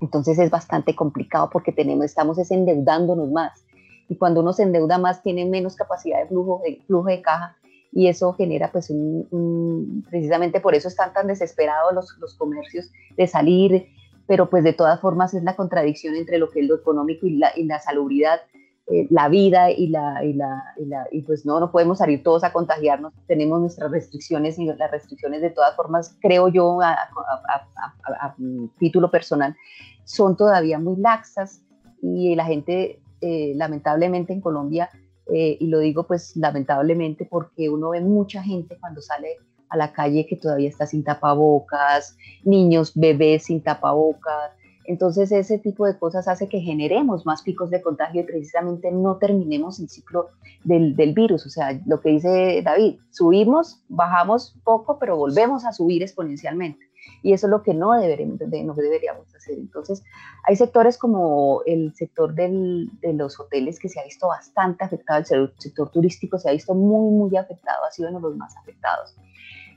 [0.00, 3.64] Entonces es bastante complicado porque tenemos, estamos endeudándonos más
[4.08, 7.56] y cuando uno se endeuda más tiene menos capacidad de flujo de, flujo de caja
[7.94, 13.26] y eso genera pues un, precisamente por eso están tan desesperados los, los, comercios de
[13.28, 13.86] salir,
[14.26, 17.36] pero pues de todas formas es la contradicción entre lo que es lo económico y
[17.36, 18.40] la, y la salubridad,
[18.88, 22.24] eh, la vida y la, y la, y la, y pues no, no podemos salir
[22.24, 26.94] todos a contagiarnos, tenemos nuestras restricciones y las restricciones de todas formas, creo yo a,
[26.94, 28.36] a, a
[28.80, 29.54] título personal,
[30.02, 31.62] son todavía muy laxas
[32.02, 34.90] y la gente eh, lamentablemente en Colombia,
[35.32, 39.38] eh, y lo digo pues lamentablemente porque uno ve mucha gente cuando sale
[39.70, 44.52] a la calle que todavía está sin tapabocas, niños, bebés sin tapabocas.
[44.84, 49.16] Entonces ese tipo de cosas hace que generemos más picos de contagio y precisamente no
[49.16, 50.28] terminemos el ciclo
[50.62, 51.46] del, del, virus.
[51.46, 56.84] O sea, lo que dice David, subimos, bajamos poco, pero volvemos a subir exponencialmente.
[57.22, 59.58] Y eso es lo que no, no deberíamos hacer.
[59.58, 60.02] Entonces,
[60.44, 65.24] hay sectores como el sector del, de los hoteles que se ha visto bastante afectado,
[65.30, 68.56] el sector turístico se ha visto muy, muy afectado, ha sido uno de los más
[68.56, 69.16] afectados.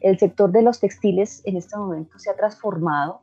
[0.02, 3.22] El sector de los textiles en este momento se ha transformado,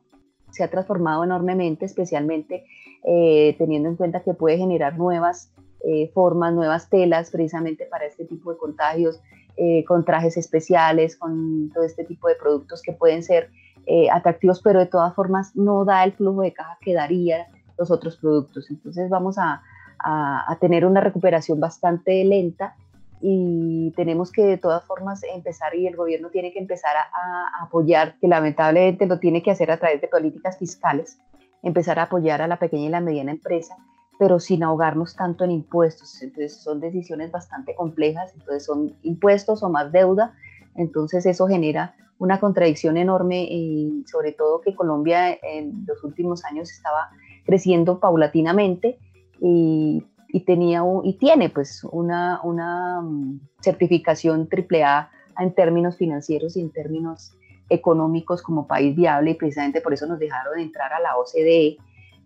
[0.51, 2.65] se ha transformado enormemente, especialmente
[3.03, 5.51] eh, teniendo en cuenta que puede generar nuevas
[5.87, 9.21] eh, formas, nuevas telas precisamente para este tipo de contagios,
[9.57, 13.51] eh, con trajes especiales, con todo este tipo de productos que pueden ser
[14.11, 18.17] atractivos, pero de todas formas no da el flujo de caja que daría los otros
[18.17, 18.69] productos.
[18.69, 19.61] Entonces vamos a,
[19.99, 22.75] a tener una recuperación bastante lenta
[23.21, 28.19] y tenemos que de todas formas empezar y el gobierno tiene que empezar a, apoyar,
[28.19, 31.17] que lamentablemente lo tiene que hacer a través de políticas fiscales,
[31.63, 33.77] empezar a apoyar a la pequeña y la mediana empresa,
[34.19, 36.21] pero sin ahogarnos tanto en impuestos.
[36.21, 40.35] Entonces son decisiones bastante complejas, entonces son impuestos o más deuda,
[40.75, 46.71] entonces eso genera una contradicción enorme y sobre todo que Colombia en los últimos años
[46.71, 47.09] estaba
[47.45, 48.97] creciendo paulatinamente
[49.39, 50.03] y
[50.45, 55.09] tenía y tiene pues una, una mm, certificación AAA
[55.39, 57.37] en términos financieros y en términos
[57.69, 61.77] económicos como país viable y precisamente por eso nos dejaron entrar a la OCDE,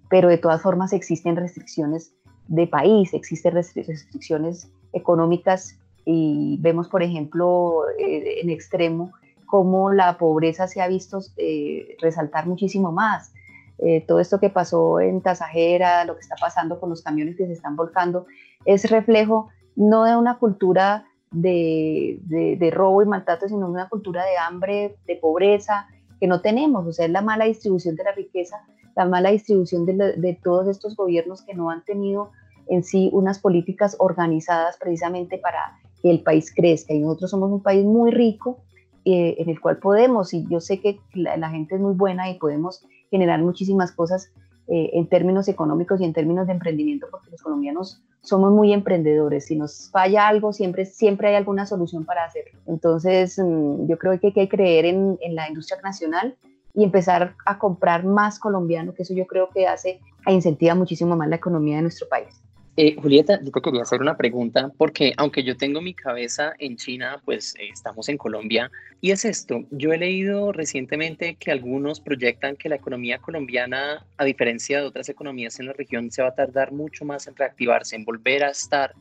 [0.10, 2.14] pero de todas formas existen restricciones
[2.48, 5.79] de país, existen restricciones económicas
[6.12, 9.12] y vemos por ejemplo eh, en extremo
[9.46, 13.32] cómo la pobreza se ha visto eh, resaltar muchísimo más.
[13.78, 17.46] Eh, todo esto que pasó en Tasajera, lo que está pasando con los camiones que
[17.46, 18.26] se están volcando,
[18.66, 24.26] es reflejo no de una cultura de, de, robo y maltrato, sino de una cultura
[24.26, 25.88] de hambre, de pobreza
[26.20, 26.88] que no tenemos.
[26.88, 28.64] O sea, es la mala distribución de la riqueza,
[28.96, 32.32] la mala distribución de, de todos estos gobiernos que no han tenido
[32.68, 36.94] en sí unas políticas organizadas precisamente para que el país crezca.
[36.94, 38.60] Y nosotros somos un país muy rico
[39.06, 42.38] eh, en el cual podemos, y yo sé que la, gente es muy buena y
[42.38, 44.32] podemos generar muchísimas cosas
[44.68, 49.46] eh, en términos económicos y en términos de emprendimiento, porque los colombianos somos muy emprendedores.
[49.46, 52.60] Si nos falla algo, siempre, siempre hay alguna solución para hacerlo.
[52.68, 56.36] Entonces, mm, yo creo que hay que creer en, en la industria nacional
[56.74, 61.16] y empezar a comprar más colombiano, que eso yo creo que hace e incentiva muchísimo
[61.16, 62.42] más la economía de nuestro país.
[62.82, 66.78] Eh, Julieta, yo te quería hacer una pregunta porque aunque yo tengo mi cabeza en
[66.78, 68.72] China, pues eh, estamos en Colombia.
[69.02, 74.24] Y es esto, yo he leído recientemente que algunos proyectan que la economía colombiana, a
[74.24, 77.98] diferencia de otras economías en la región, se va a tardar mucho más en reactivarse,
[77.98, 78.94] en volver a estar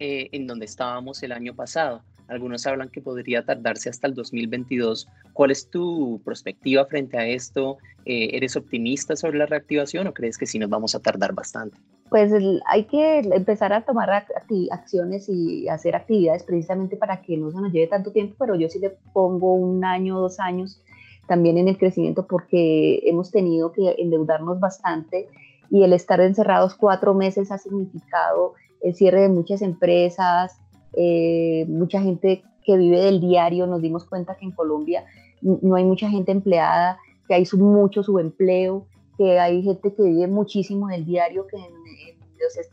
[0.00, 2.02] eh, en donde estábamos el año pasado.
[2.26, 5.06] Algunos hablan que podría tardarse hasta el 2022.
[5.34, 7.78] ¿Cuál es tu perspectiva frente a esto?
[8.04, 11.78] ¿Eres optimista sobre la reactivación o crees que sí nos vamos a tardar bastante?
[12.10, 12.32] Pues
[12.66, 17.72] hay que empezar a tomar acciones y hacer actividades precisamente para que no se nos
[17.72, 20.82] lleve tanto tiempo, pero yo sí le pongo un año, dos años
[21.28, 25.28] también en el crecimiento porque hemos tenido que endeudarnos bastante
[25.70, 30.58] y el estar encerrados cuatro meses ha significado el cierre de muchas empresas,
[30.94, 35.04] eh, mucha gente que vive del diario, nos dimos cuenta que en Colombia
[35.42, 38.86] no hay mucha gente empleada, que hay mucho subempleo,
[39.20, 41.58] que hay gente que vive muchísimo del diario, que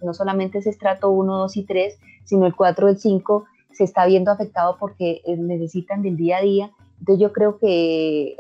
[0.02, 4.06] no solamente es estrato 1, 2 y 3, sino el 4, el 5 se está
[4.06, 6.72] viendo afectado porque eh, necesitan del día a día.
[7.00, 8.38] Entonces yo creo que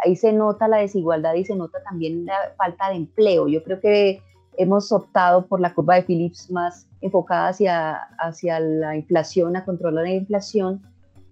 [0.00, 3.46] ahí, se nota la desigualdad y se nota también la falta de empleo.
[3.46, 4.20] Yo creo que
[4.56, 10.06] hemos optado por la curva de Phillips más enfocada hacia, hacia la inflación, a controlar
[10.06, 10.82] la inflación,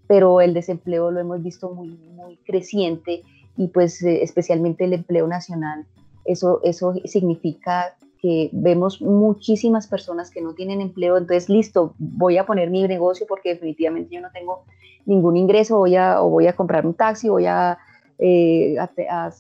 [0.07, 3.23] pero el desempleo lo hemos visto muy, muy creciente
[3.57, 5.85] y pues eh, especialmente el empleo nacional
[6.25, 12.47] eso, eso significa que vemos muchísimas personas que no tienen empleo, entonces listo, voy a
[12.47, 14.65] poner mi negocio porque definitivamente yo no tengo
[15.05, 17.79] ningún ingreso, voy a, o voy a comprar un taxi, voy a,
[18.19, 18.77] eh,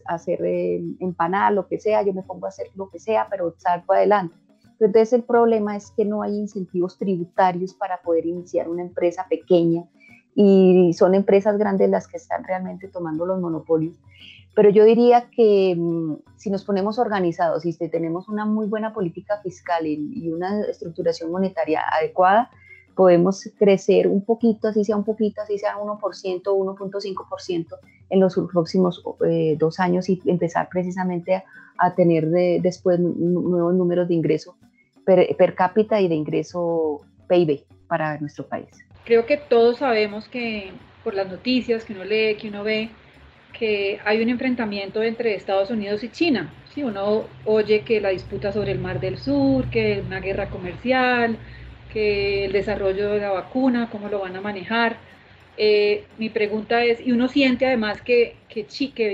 [0.07, 3.55] hacer eh, empanada, lo que sea, yo me pongo a hacer lo que sea, pero
[3.57, 4.35] salgo adelante.
[4.81, 9.85] Entonces el problema es que no hay incentivos tributarios para poder iniciar una empresa pequeña
[10.35, 13.97] y son empresas grandes las que están realmente tomando los monopolios
[14.54, 18.92] pero yo diría que mm, si nos ponemos organizados y si tenemos una muy buena
[18.92, 22.50] política fiscal y, una estructuración monetaria adecuada,
[22.94, 27.66] podemos crecer un poquito, así sea un poquito, así sea 1%, 1.5%
[28.10, 31.42] en los próximos eh, dos años y empezar precisamente
[31.78, 34.56] a, tener después nuevos números de ingreso
[35.04, 38.68] per, per cápita y de ingreso PIB para nuestro país.
[39.04, 40.70] Creo que todos sabemos que
[41.02, 42.90] por las noticias que uno lee, que uno ve,
[43.58, 46.52] que hay un enfrentamiento entre Estados Unidos y China.
[46.74, 51.36] Si uno oye que la disputa sobre el Mar del Sur, que una guerra comercial,
[51.92, 54.96] que el desarrollo de la vacuna, cómo lo van a manejar.
[55.56, 58.66] Eh, mi pregunta es, y uno siente además que, que,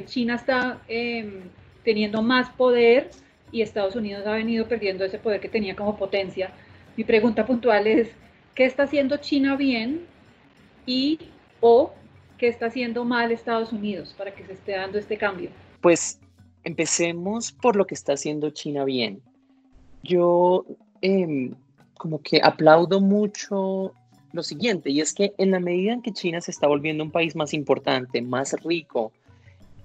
[0.05, 1.41] China está em,
[1.85, 3.11] teniendo más poder
[3.51, 6.53] y Estados Unidos ha venido perdiendo ese poder que tenía como potencia.
[6.97, 8.11] Mi pregunta puntual es,
[8.55, 10.03] ¿qué está haciendo China bien
[10.87, 11.19] y
[11.61, 11.93] o
[12.39, 15.51] qué está haciendo mal Estados Unidos para que se esté dando este cambio?
[15.81, 16.19] Pues
[16.65, 19.21] empecemos por lo que está haciendo China bien.
[20.03, 20.65] Yo
[21.03, 21.55] em,
[21.99, 23.93] como que aplaudo mucho
[24.33, 27.11] lo siguiente, y es que en la medida en que China se está volviendo un
[27.11, 29.13] país más importante, más rico,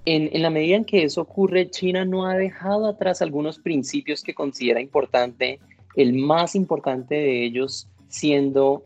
[0.06, 4.22] en, en, la medida en que eso ocurre, China no ha dejado atrás algunos principios
[4.22, 5.60] que considera importante,
[5.96, 8.84] el más importante de ellos siendo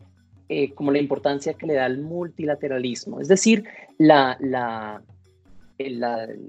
[0.48, 3.64] eh, como la importancia que le da al multilateralismo, es decir,
[3.98, 5.02] la, la,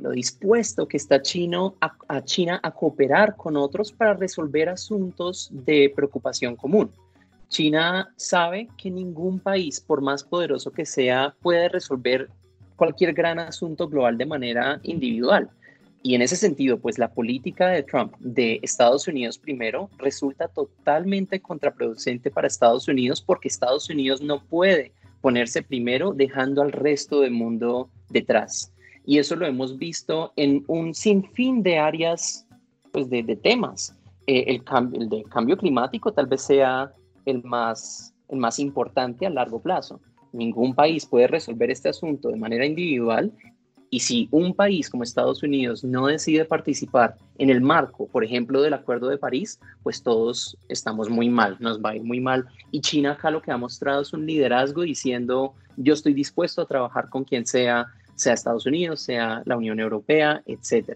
[0.01, 5.91] lo dispuesto que está Chino a, China a cooperar con otros para resolver asuntos de
[5.95, 6.91] preocupación común.
[7.47, 12.29] China sabe que ningún país, por más poderoso que sea, puede resolver
[12.75, 15.49] cualquier gran asunto global de manera individual.
[16.01, 21.41] Y en ese sentido, pues la política de Trump de Estados Unidos primero resulta totalmente
[21.41, 27.31] contraproducente para Estados Unidos porque Estados Unidos no puede ponerse primero dejando al resto del
[27.31, 28.71] mundo detrás.
[29.05, 32.47] Y eso lo hemos visto en un sinfín de áreas
[32.93, 33.95] pues, de, temas.
[34.25, 36.93] Eh, el, cambio, el de cambio climático tal vez sea
[37.25, 39.99] el más, el más importante a largo plazo.
[40.31, 43.33] Ningún país puede resolver este asunto de manera individual
[43.89, 48.61] y si un país como Estados Unidos no decide participar en el marco, por ejemplo,
[48.61, 52.45] del Acuerdo de París, pues todos estamos muy mal, nos va a ir muy mal.
[52.71, 56.67] Y China acá lo que ha mostrado es un liderazgo diciendo, yo estoy dispuesto a
[56.67, 60.95] trabajar con quien sea, sea Estados Unidos, sea la Unión Europea, etc.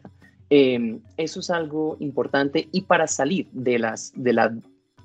[0.49, 4.53] Em, eso es algo importante y para salir de, las, de la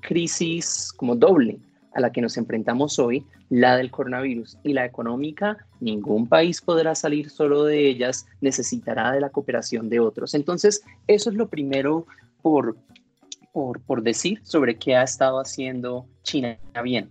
[0.01, 1.59] crisis como doble
[1.93, 6.95] a la que nos enfrentamos hoy, la del coronavirus y la económica, ningún país podrá
[6.95, 10.33] salir solo de ellas, necesitará de la cooperación de otros.
[10.33, 12.05] Entonces, eso es lo primero
[12.41, 12.77] por,
[13.51, 17.09] por, por decir sobre qué ha estado haciendo China bien.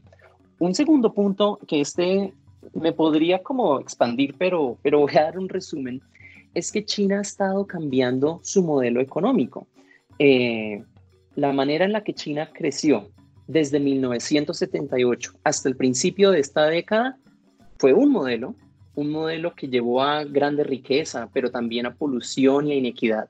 [0.58, 2.32] Un segundo punto que este
[2.74, 6.02] me podría como expandir, pero, pero voy a dar un resumen,
[6.54, 9.66] es que China ha estado cambiando su modelo económico.
[10.18, 10.82] Eh,
[11.36, 13.10] la manera en la que China creció
[13.48, 17.18] desde 1978 hasta el principio de esta década
[17.78, 18.54] fue un modelo,
[18.94, 23.28] un modelo que llevó a grande riqueza, pero también a polución y a inequidad.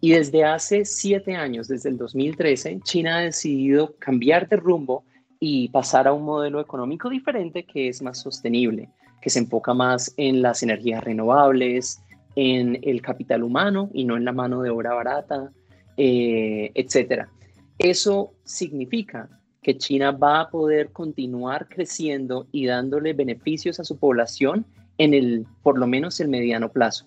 [0.00, 5.04] Y desde hace siete años, desde el 2013, China ha decidido cambiar de rumbo
[5.40, 8.90] y pasar a un modelo económico diferente que es más sostenible,
[9.20, 12.02] que se enfoca más en las energías renovables,
[12.34, 15.52] en el capital humano y no en la mano de obra barata,
[15.96, 17.28] eh, etcétera.
[17.82, 19.28] Eso significa
[19.60, 24.64] que China va a poder continuar creciendo y dándole beneficios a su población
[24.98, 27.06] en el, por lo menos, el mediano plazo.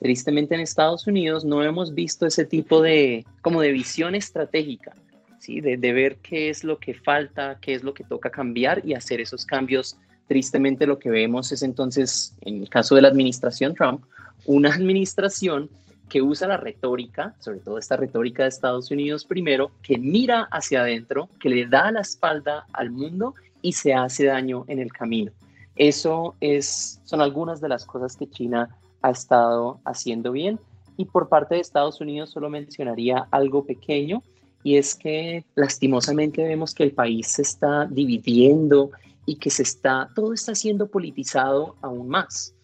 [0.00, 4.92] Tristemente en Estados Unidos no hemos visto ese tipo de, como de visión estratégica,
[5.38, 5.60] ¿sí?
[5.60, 8.94] de, de ver qué es lo que falta, qué es lo que toca cambiar y
[8.94, 9.96] hacer esos cambios.
[10.26, 14.02] Tristemente lo que vemos es entonces, en el caso de la administración Trump,
[14.46, 15.70] una administración
[16.08, 20.80] que usa la retórica, sobre todo esta retórica de Estados Unidos primero, que mira hacia
[20.80, 25.32] adentro, que le da la espalda al mundo y se hace daño en el camino.
[25.76, 30.58] Eso es, son algunas de las cosas que China ha estado haciendo bien.
[30.96, 34.22] Y por parte de Estados Unidos solo mencionaría algo pequeño,
[34.64, 38.90] y es que lastimosamente vemos que el país se está dividiendo
[39.24, 42.54] y que se está, todo está siendo politizado aún más.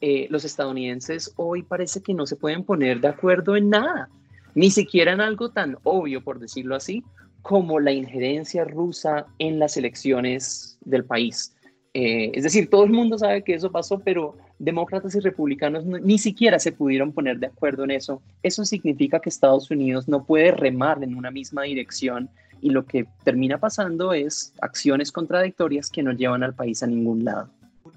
[0.00, 4.08] Eh, los estadounidenses hoy parece que no se pueden poner de acuerdo en nada,
[4.54, 7.02] ni siquiera en algo tan obvio, por decirlo así,
[7.42, 11.54] como la injerencia rusa en las elecciones del país.
[11.94, 16.18] Eh, es decir, todo el mundo sabe que eso pasó, pero demócratas y republicanos ni
[16.18, 18.20] siquiera se pudieron poner de acuerdo en eso.
[18.42, 22.28] Eso significa que Estados Unidos no puede remar en una misma dirección
[22.60, 27.24] y lo que termina pasando es acciones contradictorias que no llevan al país a ningún
[27.24, 27.48] lado.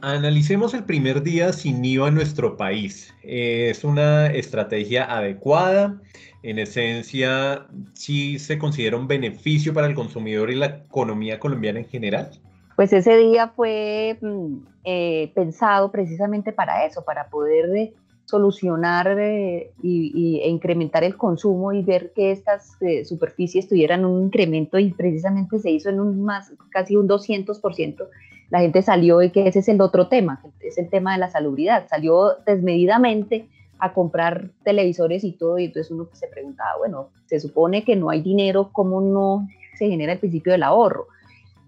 [0.02, 3.14] Analicemos el primer día sin IVA en nuestro país.
[3.22, 6.00] ¿Es una estrategia adecuada?
[6.42, 11.86] En esencia, ¿sí se considera un beneficio para el consumidor y la economía colombiana en
[11.86, 12.32] general?
[12.78, 17.94] Pues ese día fue mm, eh, pensado precisamente para eso, para poder eh,
[18.24, 24.80] solucionar eh, y, e incrementar el consumo y ver que estas superficies tuvieran un incremento
[24.80, 28.08] y precisamente se hizo en un más, casi un 200%
[28.50, 31.30] la gente salió y que ese es el otro tema, es el tema de la
[31.30, 33.48] salubridad, salió desmedidamente
[33.80, 38.10] a comprar televisores y todo, y entonces uno se preguntaba, bueno, se supone que no
[38.10, 39.48] hay dinero, ¿cómo no
[39.78, 41.08] se genera el principio del ahorro?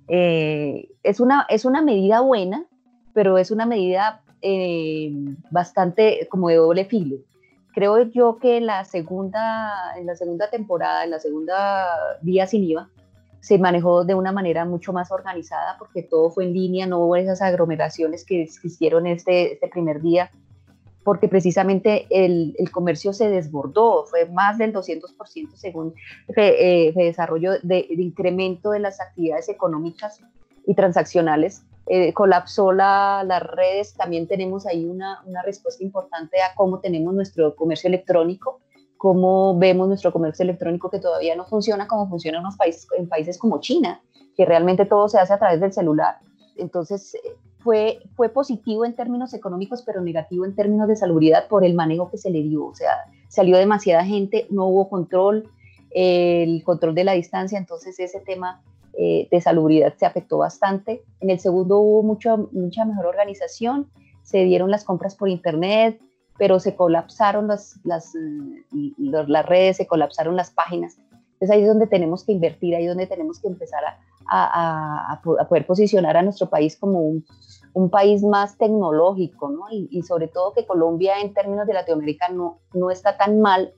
[0.08, 2.66] Eh, es, una, es una medida buena,
[3.14, 5.14] pero es una medida eh,
[5.52, 7.18] bastante como de doble filo.
[7.74, 11.88] Creo yo que en la segunda, en la segunda temporada, en la segunda
[12.22, 12.90] día sin IVA,
[13.42, 17.16] se manejó de una manera mucho más organizada porque todo fue en línea, no hubo
[17.16, 20.32] esas aglomeraciones que existieron este, este primer día,
[21.04, 25.96] porque precisamente el, el, comercio se desbordó, fue más del 200% según
[26.38, 30.22] eh, desarrollo de, de, incremento de las actividades económicas
[30.68, 31.64] y transaccionales.
[31.88, 37.16] Eh, colapsó la, las redes, también tenemos ahí una, una respuesta importante a cómo tenemos
[37.16, 38.62] nuestro comercio electrónico
[39.02, 43.40] cómo vemos nuestro comercio electrónico que todavía no funciona como funciona en, países, en países
[43.40, 44.00] como China,
[44.38, 46.18] que realmente todo se hace a través del celular.
[46.56, 47.20] Entonces, eh,
[47.58, 52.12] fue, fue positivo en términos económicos, pero negativo en términos de salubridad por el manejo
[52.12, 52.68] que se le dio.
[52.68, 52.92] O sea,
[53.28, 55.50] salió demasiada gente, no hubo control,
[55.90, 58.62] el control de la distancia, entonces ese tema
[58.94, 61.02] eh, de salubridad se afectó bastante.
[61.22, 63.88] En el segundo hubo mucha mucha mejor organización,
[64.22, 66.00] se dieron las compras por internet,
[66.42, 70.98] pero se colapsaron las, las, mm, las redes, se colapsaron las páginas.
[71.34, 73.84] Entonces ahí es donde tenemos que invertir, ahí es donde tenemos que empezar
[74.28, 77.24] a, a, poder posicionar a nuestro país como un,
[77.76, 79.66] un país más tecnológico, ¿no?
[79.70, 83.76] Y, y, sobre todo que Colombia en términos de Latinoamérica no, no está tan mal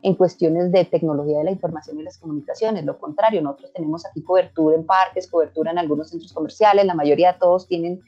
[0.00, 2.86] en cuestiones de tecnología de la información y las comunicaciones.
[2.86, 7.34] Lo contrario, nosotros tenemos aquí cobertura en parques, cobertura en algunos centros comerciales, la mayoría
[7.34, 8.00] de todos tienen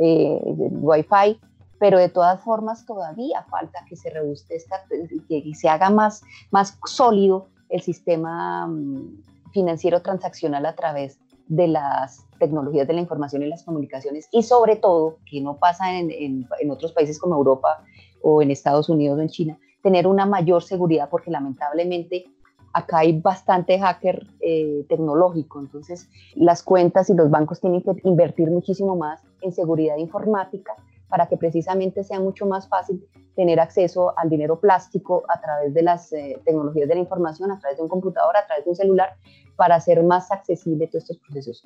[0.00, 1.38] eh, Wi-Fi,
[1.84, 4.84] pero de todas formas todavía falta que se rebuste esta,
[5.28, 9.20] que se haga más, más sólido el sistema mm,
[9.52, 14.76] financiero transaccional a través de las tecnologías de la información y las comunicaciones y sobre
[14.76, 17.84] todo, que no pasa en, en, otros países como Europa
[18.22, 22.24] o en Estados Unidos o en China, tener una mayor seguridad porque lamentablemente
[22.72, 28.50] acá hay bastante hacker eh, tecnológico, entonces las cuentas y los bancos tienen que invertir
[28.50, 30.74] muchísimo más en seguridad informática
[31.08, 35.82] para que precisamente sea mucho más fácil tener acceso al dinero plástico a través de
[35.82, 38.76] las eh, tecnologías de la información, a través de un computador, a través de un
[38.76, 39.16] celular,
[39.56, 41.64] para hacer más accesible todos estos procesos.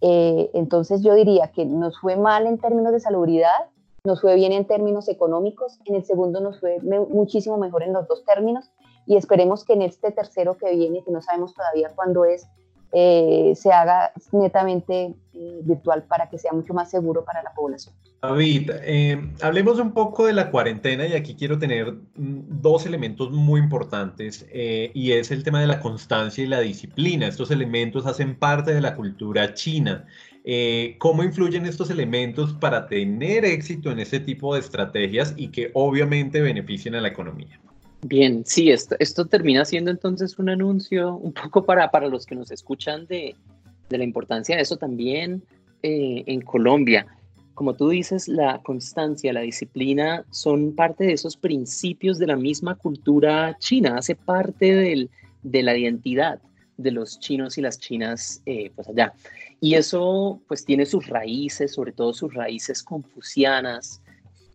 [0.00, 3.70] Eh, entonces yo diría que nos fue mal en términos de salubridad,
[4.04, 8.06] nos fue bien en términos económicos, en el segundo nos fue muchísimo mejor en los
[8.06, 8.70] dos términos
[9.06, 12.46] y esperemos que en este tercero que viene, que no sabemos todavía cuándo es,
[12.96, 17.92] eh, se haga netamente eh, virtual para que sea mucho más seguro para la población.
[18.22, 23.32] David, eh, hablemos un poco de la cuarentena y aquí quiero tener mm, dos elementos
[23.32, 27.26] muy importantes y es el tema de la constancia y la disciplina.
[27.26, 30.06] Estos elementos hacen parte de la cultura china.
[30.98, 36.40] ¿Cómo influyen estos elementos para tener éxito en ese tipo de estrategias y que obviamente
[36.40, 37.58] beneficien a la economía?
[38.06, 42.34] Bien, sí, esto, esto termina siendo entonces un anuncio un poco para, para los que
[42.34, 43.34] nos escuchan de,
[43.88, 45.42] de la importancia de eso también
[45.82, 47.06] eh, en Colombia.
[47.54, 52.74] Como tú dices, la constancia, la disciplina son parte de esos principios de la misma
[52.74, 55.08] cultura china, hace parte del,
[55.42, 56.40] de la identidad
[56.76, 59.14] de los chinos y las chinas eh, pues allá.
[59.62, 64.02] Y eso pues tiene sus raíces, sobre todo sus raíces confucianas.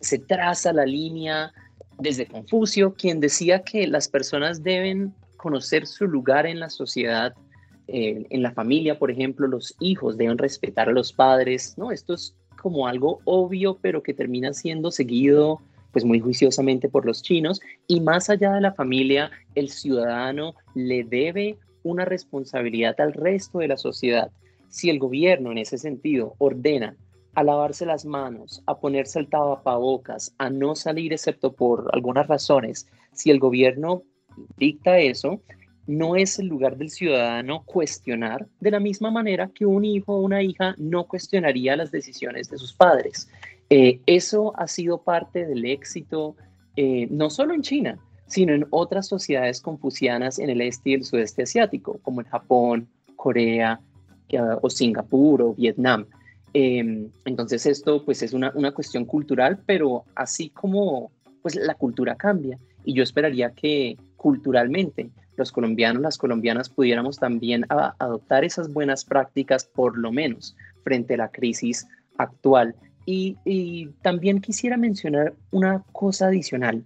[0.01, 1.51] Se traza la línea
[1.99, 7.33] desde Confucio, quien decía que las personas deben conocer su lugar en la sociedad,
[7.87, 11.91] eh, en la familia, por ejemplo, los hijos deben respetar a los padres, ¿no?
[11.91, 17.23] Esto es como algo obvio, pero que termina siendo seguido pues muy juiciosamente por los
[17.23, 23.59] chinos y más allá de la familia, el ciudadano le debe una responsabilidad al resto
[23.59, 24.29] de la sociedad.
[24.69, 26.95] Si el gobierno en ese sentido ordena
[27.35, 32.87] a lavarse las manos, a ponerse el tapabocas, a no salir excepto por algunas razones,
[33.13, 34.03] si el gobierno
[34.57, 35.41] dicta eso,
[35.87, 40.21] no es el lugar del ciudadano cuestionar de la misma manera que un hijo o
[40.21, 43.27] una hija no cuestionaría las decisiones de sus padres.
[43.71, 46.35] Eh, eso ha sido parte del éxito,
[46.75, 51.03] eh, no solo en China, sino en otras sociedades confucianas en el este y el
[51.03, 53.79] sudeste asiático, como en Japón, Corea
[54.29, 56.05] eh, o Singapur o Vietnam.
[56.53, 62.57] Em, entonces esto pues es una, cuestión cultural, pero así como pues la cultura cambia
[62.83, 69.63] y yo esperaría que culturalmente los colombianos, las colombianas pudiéramos también adoptar esas buenas prácticas
[69.63, 71.87] por lo menos frente a la crisis
[72.17, 72.75] actual.
[73.05, 76.83] Y también quisiera mencionar una cosa adicional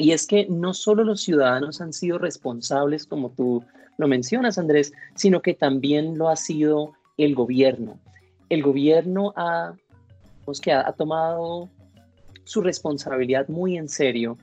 [0.00, 3.62] y es que no solo los ciudadanos han sido responsables, como tú
[3.98, 8.00] lo mencionas, Andrés, sino que también lo ha sido el gobierno
[8.50, 9.74] el gobierno ha,
[10.44, 11.70] pues, que ha, tomado
[12.44, 14.36] su responsabilidad muy en serio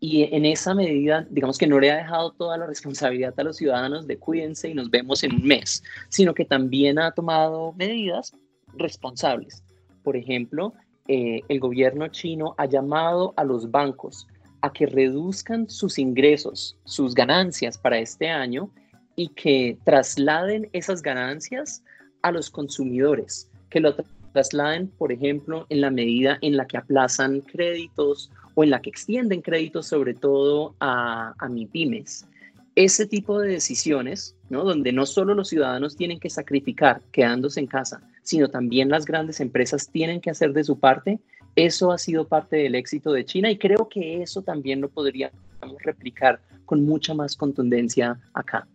[0.00, 3.58] y en esa medida, digamos que no le ha dejado toda la responsabilidad a los
[3.58, 8.32] ciudadanos de cuídense y nos vemos en un mes, sino que también ha tomado medidas
[8.78, 9.62] responsables.
[10.02, 10.72] Por ejemplo,
[11.06, 14.26] eh, el gobierno chino ha llamado a los bancos
[14.62, 18.70] a que reduzcan sus ingresos, sus ganancias para este año
[19.16, 21.82] y que trasladen esas ganancias
[22.22, 23.94] a los consumidores, que lo
[24.32, 28.90] trasladen, por ejemplo, en la medida en la que aplazan créditos o en la que
[28.90, 32.26] extienden créditos sobre todo a, a MIPIMES.
[32.74, 34.64] Ese tipo de decisiones, ¿no?
[34.64, 39.40] donde no solo los ciudadanos tienen que sacrificar quedándose en casa, sino también las grandes
[39.40, 41.20] empresas tienen que hacer de su parte,
[41.56, 45.36] eso ha sido parte del éxito de China y creo que eso también lo podríamos
[45.82, 48.66] replicar con mucha más contundencia acá.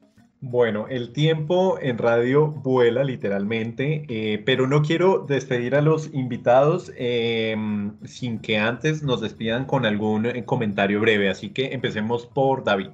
[0.47, 6.91] Bueno, el tiempo en radio vuela literalmente, eh, pero no quiero despedir a los invitados
[6.97, 12.63] em, sin que antes nos despidan con algún eh, comentario breve, así que empecemos por
[12.63, 12.91] David.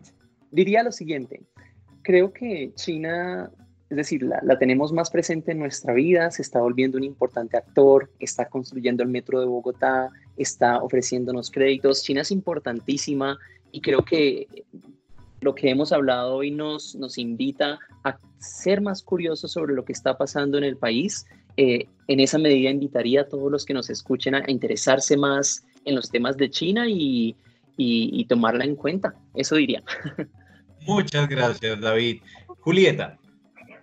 [0.49, 1.41] Diría lo siguiente,
[2.03, 3.51] creo que China,
[3.89, 7.57] es decir, la, la tenemos más presente en nuestra vida, se está volviendo un importante
[7.57, 13.37] actor, está construyendo el metro de Bogotá, está ofreciéndonos créditos, China es importantísima
[13.73, 14.47] y creo que
[15.41, 19.91] lo que hemos hablado hoy nos, nos invita a ser más curiosos sobre lo que
[19.91, 21.25] está pasando en el país.
[21.57, 25.95] Eh, en esa medida invitaría a todos los que nos escuchen a, interesarse más en
[25.95, 27.35] los temas de China y,
[27.75, 29.15] y, tomarla en cuenta.
[29.33, 29.83] Eso diría.
[30.87, 32.21] Muchas gracias, David.
[32.59, 33.17] Julieta.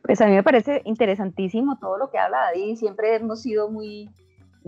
[0.03, 2.77] Pues a mí me parece interesantísimo todo lo que habla David.
[2.77, 4.09] Siempre hemos sido muy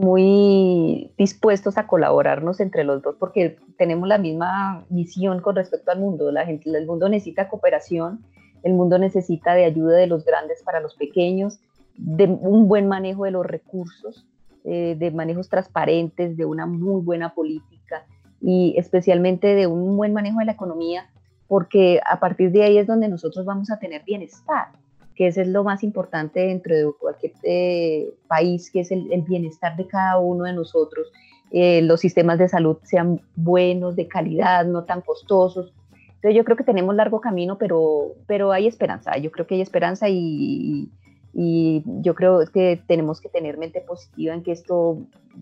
[0.00, 6.00] muy dispuestos a colaborarnos entre los dos porque tenemos la misma visión con respecto al
[6.00, 6.32] mundo.
[6.32, 8.24] La gente, el mundo necesita cooperación,
[8.62, 11.60] el mundo necesita de ayuda de los grandes para los pequeños,
[11.96, 14.26] de un buen manejo de los recursos,
[14.64, 18.06] eh, de manejos transparentes, de una muy buena política
[18.40, 21.10] y especialmente de un buen manejo de la economía,
[21.46, 24.68] porque a partir de ahí es donde nosotros vamos a tener bienestar
[25.14, 29.76] que ese es lo más importante dentro de cualquier eh, país, que es el, bienestar
[29.76, 31.12] de cada uno de nosotros.
[31.50, 35.74] Eh, los sistemas de salud sean buenos, de calidad, no tan costosos.
[36.06, 39.16] Entonces yo creo que tenemos largo camino, pero, pero hay esperanza.
[39.18, 40.90] Yo creo que hay esperanza y,
[41.32, 44.98] y yo creo que tenemos que tener mente positiva en que esto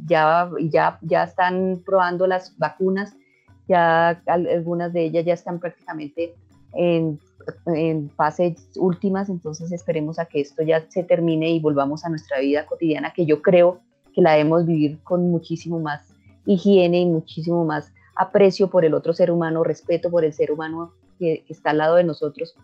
[0.07, 3.15] ya, ya, ya están probando las vacunas,
[3.67, 6.35] ya algunas de ellas ya están prácticamente
[6.79, 7.21] en
[7.67, 12.41] en fases últimas, entonces esperemos a que esto ya se termine y volvamos a nuestra
[12.41, 13.81] vida cotidiana, que yo creo
[14.15, 16.09] que la debemos vivir con muchísimo más
[16.47, 20.93] higiene y muchísimo más aprecio por el otro ser humano, respeto por el ser humano
[21.19, 22.55] que, está al lado de nosotros,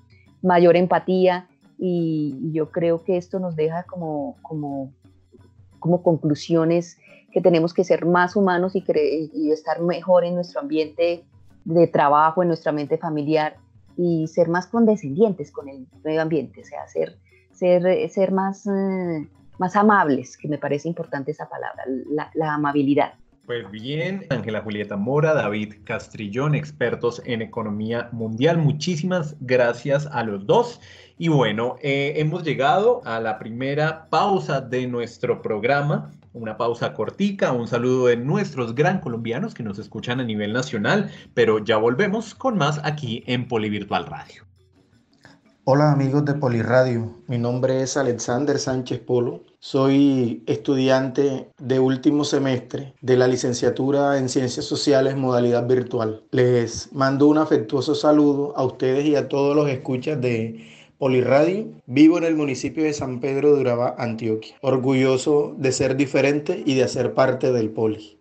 [0.43, 1.49] mayor empatía
[1.79, 4.93] y, yo creo que esto nos deja como, como,
[5.79, 6.99] como conclusiones
[7.33, 8.85] que tenemos que ser más humanos y,
[9.35, 11.25] y estar mejor en nuestro ambiente
[11.65, 13.57] de trabajo, en nuestra mente familiar
[13.97, 17.19] y ser más condescendientes con el medio ambiente, o sea, ser,
[17.53, 19.29] ser, ser más, eh,
[19.59, 23.15] más amables, que me parece importante esa palabra, la, la amabilidad.
[23.47, 30.47] Pues bien, Ángela Julieta Mora, David Castrillón, expertos en economía mundial, muchísimas gracias a los
[30.47, 30.81] dos.
[31.19, 37.53] Y bueno, eh, hemos llegado a la primera pausa de nuestro programa una pausa cortica,
[37.53, 42.35] un saludo de nuestros gran colombianos que nos escuchan a nivel nacional, pero ya volvemos
[42.35, 44.43] con más aquí en Polivirtual Radio.
[45.63, 52.95] Hola amigos de Poliradio, mi nombre es Alexander Sánchez Polo, soy estudiante de último semestre
[53.01, 56.23] de la licenciatura en Ciencias Sociales modalidad virtual.
[56.33, 62.19] Les mando un afectuoso saludo a ustedes y a todos los escuchas de Poliradio, vivo
[62.19, 66.85] en el municipio de San Pedro de Urabá, Antioquia, orgulloso de ser diferente y de
[66.85, 68.19] hacer parte del Poli.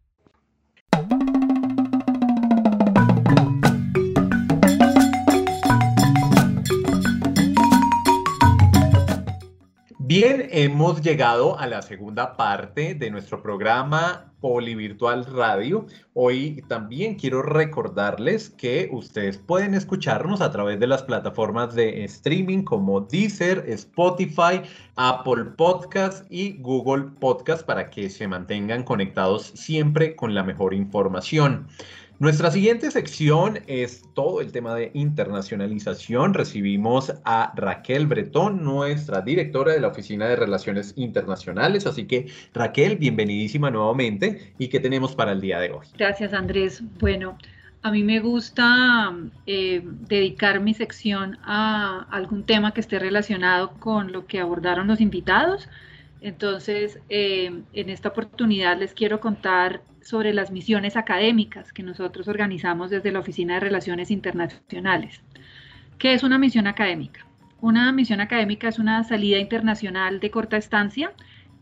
[10.17, 15.87] Bien, hemos llegado a la segunda parte de nuestro programa Polivirtual Radio.
[16.13, 22.63] Hoy también quiero recordarles que ustedes pueden escucharnos a través de las plataformas de streaming
[22.63, 24.61] como Deezer, Spotify,
[24.95, 31.67] Apple Podcast y Google Podcast para que se mantengan conectados siempre con la mejor información.
[32.17, 36.33] Nuestra siguiente sección es todo el tema de internacionalización.
[36.33, 41.85] Recibimos a Raquel Bretón, nuestra directora de la Oficina de Relaciones Internacionales.
[41.85, 44.53] Así que Raquel, bienvenidísima nuevamente.
[44.57, 45.87] ¿Y qué tenemos para el día de hoy?
[45.97, 46.81] Gracias, Andrés.
[47.01, 47.37] Bueno,
[47.81, 49.13] a mí me gusta
[49.45, 55.01] eh, dedicar mi sección a algún tema que esté relacionado con lo que abordaron los
[55.01, 55.67] invitados.
[56.21, 62.91] Entonces, eh, en esta oportunidad les quiero contar sobre las misiones académicas que nosotros organizamos
[62.91, 65.19] desde la Oficina de Relaciones Internacionales.
[65.97, 67.25] ¿Qué es una misión académica?
[67.59, 71.11] Una misión académica es una salida internacional de corta estancia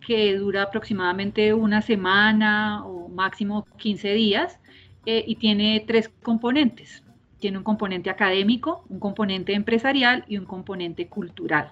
[0.05, 4.59] que dura aproximadamente una semana o máximo 15 días
[5.05, 7.01] eh, y tiene tres componentes.
[7.39, 11.71] Tiene un componente académico, un componente empresarial y un componente cultural.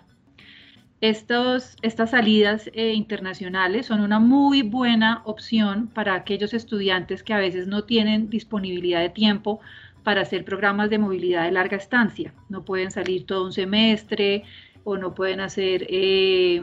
[1.02, 1.78] Estas
[2.12, 7.86] salidas eh, internacionales son una muy buena opción para aquellos estudiantes que a veces no
[7.86, 9.62] tienen disponibilidad de tiempo
[10.04, 12.36] para hacer programas de movilidad de larga estancia.
[12.50, 14.44] No pueden salir todo un semestre
[14.84, 16.62] o no pueden hacer eh,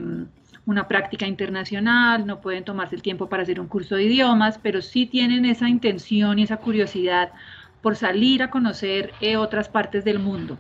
[0.67, 4.83] una práctica internacional, no pueden tomarse el tiempo para hacer un curso de idiomas, pero
[4.83, 7.33] sí tienen esa intención y esa curiosidad
[7.83, 10.59] por salir a conocer eh, otras partes del mundo.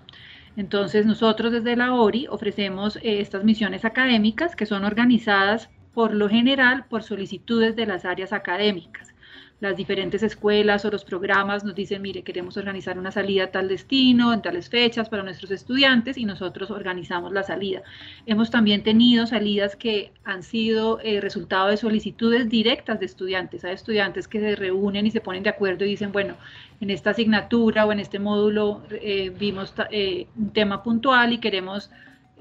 [0.59, 6.29] Entonces nosotros desde la ORI ofrecemos eh, estas misiones académicas que son organizadas por lo
[6.29, 9.15] general por solicitudes de las áreas académicas
[9.61, 13.69] las diferentes escuelas o los programas nos dicen, mire, queremos organizar una salida a tal
[13.69, 17.83] destino, en tales fechas para nuestros estudiantes y nosotros organizamos la salida.
[18.27, 23.65] Hemos también tenido salidas que han sido eh, resultado de solicitudes directas de estudiantes.
[23.65, 26.37] Hay estudiantes que se reúnen y se ponen de acuerdo y dicen, bueno,
[26.81, 31.91] en esta asignatura o en este módulo eh, vimos eh, un tema puntual y queremos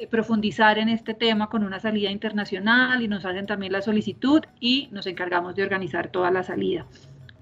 [0.10, 4.90] profundizar en este tema con una salida internacional y nos hacen también la solicitud y
[4.92, 6.86] nos encargamos de organizar toda la salida.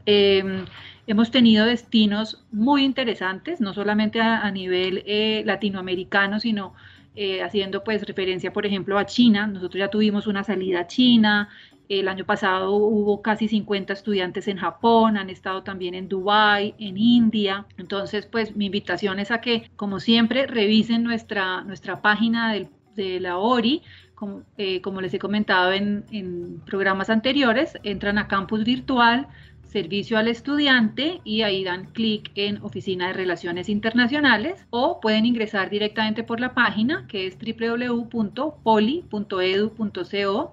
[0.06, 0.66] Em,
[1.08, 6.74] hemos tenido destinos muy interesantes, no solamente a, nivel eh, latinoamericano, sino
[7.16, 9.47] eh, haciendo pues referencia, por ejemplo, a China.
[9.47, 11.49] Nosotros ya tuvimos una salida a China.
[11.88, 16.97] El año pasado hubo casi 50 estudiantes en Japón, han estado también en Dubái, en
[16.97, 17.65] India.
[17.77, 22.53] Entonces, pues mi invitación es a que, como siempre, revisen nuestra, nuestra página
[22.95, 23.83] de la ORI,
[24.15, 29.27] como, eh, como, les he comentado en, en, programas anteriores, entran a Campus Virtual,
[29.68, 35.70] servicio al estudiante y ahí dan clic en Oficina de Relaciones Internacionales o pueden ingresar
[35.70, 38.13] directamente por la página que es www.poli.edu.co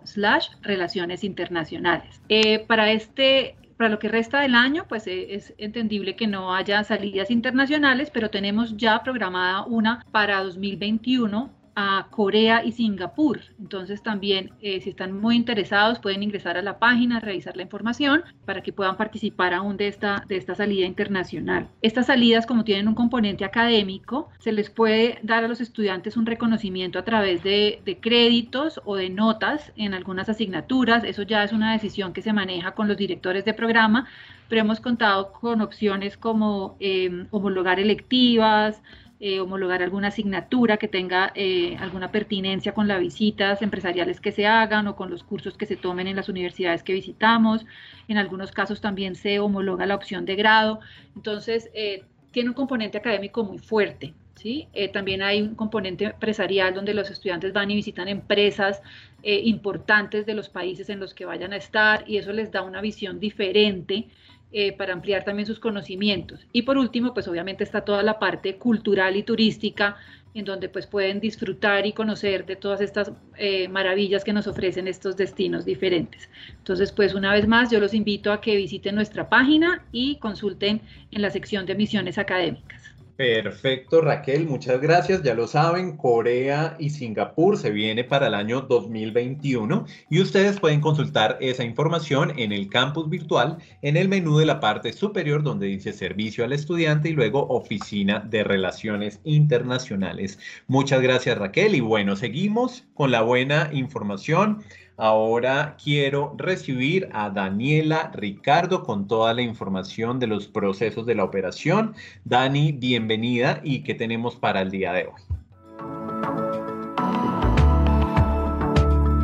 [0.04, 2.20] slash relaciones internacionales.
[2.28, 6.54] Eh, para este para lo que resta del año, pues eh, es entendible que no
[6.54, 13.40] haya salidas internacionales, pero tenemos ya programada una para 2021 a Corea y Singapur.
[13.58, 18.22] Entonces también, eh, si están muy interesados, pueden ingresar a la página, revisar la información
[18.44, 21.68] para que puedan participar aún de esta, de esta salida internacional.
[21.80, 26.26] Estas salidas, como tienen un componente académico, se les puede dar a los estudiantes un
[26.26, 31.04] reconocimiento a través de, créditos o de notas en algunas asignaturas.
[31.04, 34.08] Eso ya es una decisión que se maneja con los directores de programa,
[34.48, 38.82] pero hemos contado con opciones como eh, homologar electivas,
[39.24, 44.48] eh, homologar alguna asignatura que tenga eh, alguna pertinencia con las visitas empresariales que se
[44.48, 47.64] hagan o con los cursos que se tomen en las universidades que visitamos.
[48.08, 50.80] En algunos casos también se homologa la opción de grado.
[51.14, 52.02] Entonces, eh,
[52.32, 54.12] tiene un componente académico muy fuerte.
[54.34, 54.66] ¿sí?
[54.92, 58.82] también hay un componente empresarial donde los estudiantes van y visitan empresas
[59.22, 62.80] importantes de los países en los que vayan a estar y eso les da una
[62.80, 64.08] visión diferente
[64.52, 66.46] eh, para ampliar también sus conocimientos.
[66.52, 69.96] Y por último, pues obviamente está toda la parte cultural y turística,
[70.34, 74.88] en donde pues pueden disfrutar y conocer de todas estas eh, maravillas que nos ofrecen
[74.88, 76.28] estos destinos diferentes.
[76.58, 80.80] Entonces, pues una vez más, yo los invito a que visiten nuestra página y consulten
[81.10, 82.81] en la sección de misiones académicas.
[83.16, 85.22] Perfecto, Raquel, muchas gracias.
[85.22, 90.80] Ya lo saben, Corea y Singapur se viene para el año 2021 y ustedes pueden
[90.80, 95.66] consultar esa información en el campus virtual en el menú de la parte superior donde
[95.66, 100.38] dice servicio al estudiante y luego oficina de relaciones internacionales.
[100.66, 101.74] Muchas gracias, Raquel.
[101.74, 104.62] Y bueno, seguimos con la buena información.
[105.04, 111.24] Ahora quiero recibir a Daniela Ricardo con toda la información de los procesos de la
[111.24, 111.96] operación.
[112.24, 115.20] Dani, bienvenida y qué tenemos para el día de hoy.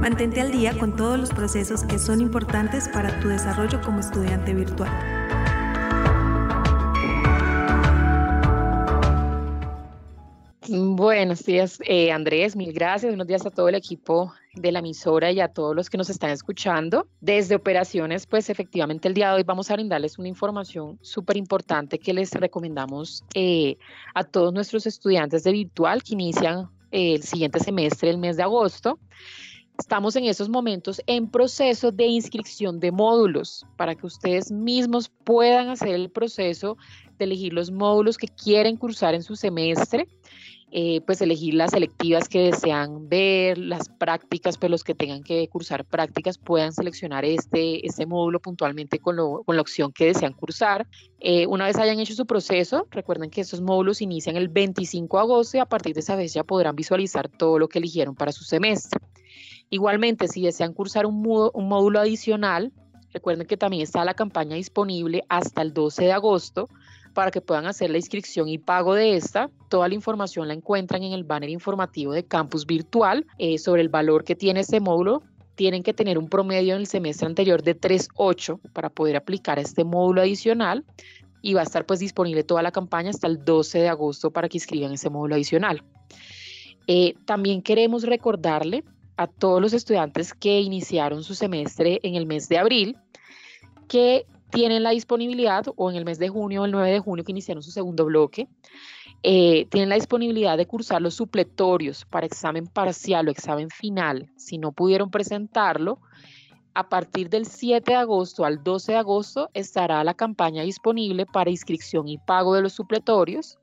[0.01, 4.55] Mantente al día con todos los procesos que son importantes para tu desarrollo como estudiante
[4.55, 4.91] virtual.
[10.99, 12.57] Buenos días, eh, Andrés.
[12.57, 13.13] Mil gracias.
[13.13, 16.11] Buenos días a todo el equipo de la emisora y a todos los que nos
[16.11, 17.07] están escuchando.
[17.21, 22.01] Desde operaciones, pues efectivamente el día de hoy vamos a brindarles una información súper importante
[22.01, 23.77] que les recomendamos eh,
[24.13, 28.99] a todos nuestros estudiantes de virtual que inician el siguiente semestre, el mes de agosto.
[29.79, 35.69] Estamos en esos momentos en proceso de inscripción de módulos para que ustedes mismos puedan
[35.69, 36.77] hacer el proceso
[37.19, 40.09] de elegir los módulos que quieren cursar en su semestre
[40.71, 45.49] eh, pues elegir las selectivas que desean ver, las prácticas, pues los que tengan que
[45.49, 50.87] cursar prácticas puedan seleccionar este, este módulo puntualmente con, con la opción que desean cursar.
[51.21, 55.23] Eh, una vez hayan hecho su proceso, recuerden que estos módulos inician el 25 de
[55.23, 58.33] agosto y a partir de esa vez ya podrán visualizar todo lo que eligieron para
[58.33, 59.01] su semestre.
[59.71, 62.73] Igualmente, si desean cursar un, un módulo adicional,
[63.15, 66.69] recuerden que también está la campaña disponible hasta el 12 de agosto
[67.19, 69.51] para que puedan hacer la inscripción y pago de esta.
[69.69, 73.89] Toda la información la encuentran en el banner informativo de Campus Virtual eh, sobre el
[73.89, 75.25] valor que tiene este módulo.
[75.57, 79.83] Tienen que tener un promedio en el semestre anterior de 3.8 para poder aplicar este
[79.83, 80.85] módulo adicional
[81.43, 84.49] y va a estar pues disponible toda la campaña hasta el 12 de agosto para
[84.49, 85.83] que inscriban ese módulo adicional.
[86.87, 88.85] Eh, también queremos recordarle
[89.17, 92.97] a todos los estudiantes que iniciaron su semestre en el mes de abril
[93.89, 97.33] que tienen la disponibilidad, o en el mes de junio el 9 de junio que
[97.33, 98.49] iniciaron su segundo bloque,
[99.23, 104.31] eh, tienen la disponibilidad de cursar los supletorios para examen parcial o examen final.
[104.37, 105.99] Si no pudieron presentarlo,
[106.75, 111.51] a partir del 7 de agosto al 12 de agosto estará la campaña disponible para
[111.51, 113.59] inscripción y pago de los supletorios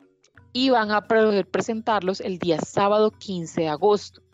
[0.52, 4.25] y van a poder presentarlos el día sábado 15 de agosto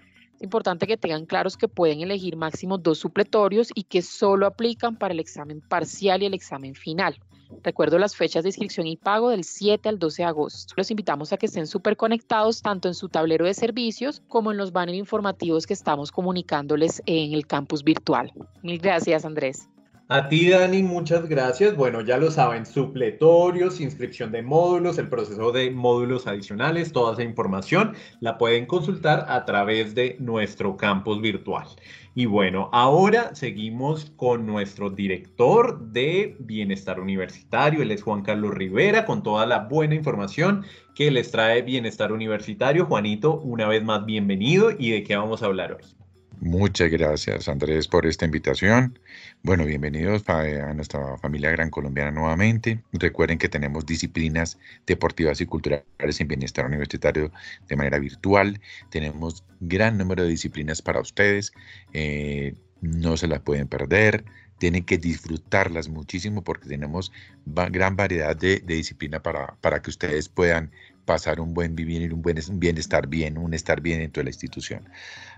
[0.42, 5.14] importante que tengan claros que pueden elegir máximo dos supletorios y que solo aplican para
[5.14, 7.18] el examen parcial y el examen final.
[7.64, 10.74] Recuerdo las fechas de inscripción y pago del 7 al 12 de agosto.
[10.78, 14.58] Los invitamos a que estén súper conectados tanto en su tablero de servicios como en
[14.58, 18.32] los banners informativos que estamos comunicándoles en el campus virtual.
[18.64, 19.71] Mil gracias, Andrés.
[20.14, 21.74] A ti, Dani, muchas gracias.
[21.78, 27.24] Bueno, ya lo saben, supletorios, inscripción de módulos, el proceso de módulos adicionales, toda esa
[27.24, 31.66] información la pueden consultar a través de nuestro campus virtual.
[32.14, 39.05] Y bueno, ahora seguimos con nuestro director de Bienestar Universitario, él es Juan Carlos Rivera,
[39.05, 42.86] con toda la buena información que les trae Bienestar Universitario.
[42.86, 46.01] Juanito, una vez más bienvenido y de qué vamos a hablar hoy.
[46.42, 48.98] Muchas gracias Andrés por esta invitación.
[49.44, 52.82] Bueno, bienvenidos a nuestra familia gran colombiana nuevamente.
[52.94, 57.32] Recuerden que tenemos disciplinas deportivas y culturales en bienestar universitario
[57.68, 58.60] de manera virtual.
[58.89, 61.54] Tenemos gran número de disciplinas para ustedes.
[61.94, 64.26] Eh, no se las pueden perder
[64.62, 67.12] tienen que disfrutarlas muchísimo porque tenemos
[67.48, 70.70] gran variedad de, de disciplina para, para, que ustedes puedan
[71.12, 74.88] pasar un buen vivir, un buen bienestar bien, un estar bien dentro de la institución.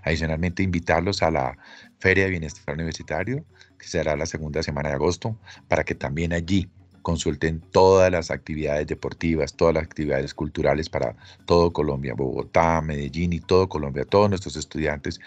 [0.04, 1.58] Adicionalmente, invitarlos a la
[1.98, 3.44] Feria de Bienestar Universitario,
[3.76, 6.68] que será la segunda semana de agosto, para que también allí
[7.02, 13.40] consulten todas las actividades deportivas, todas las actividades culturales para todo Colombia, Bogotá, Medellín y
[13.40, 14.04] todo Colombia.
[14.04, 15.20] Todos nuestros estudiantes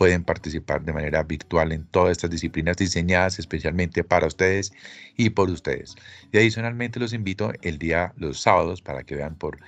[0.00, 4.72] pueden participar de manera virtual en todas estas disciplinas diseñadas especialmente para ustedes
[5.18, 5.94] y por ustedes.
[6.32, 9.58] Y adicionalmente los invito el día, los sábados, para que vean por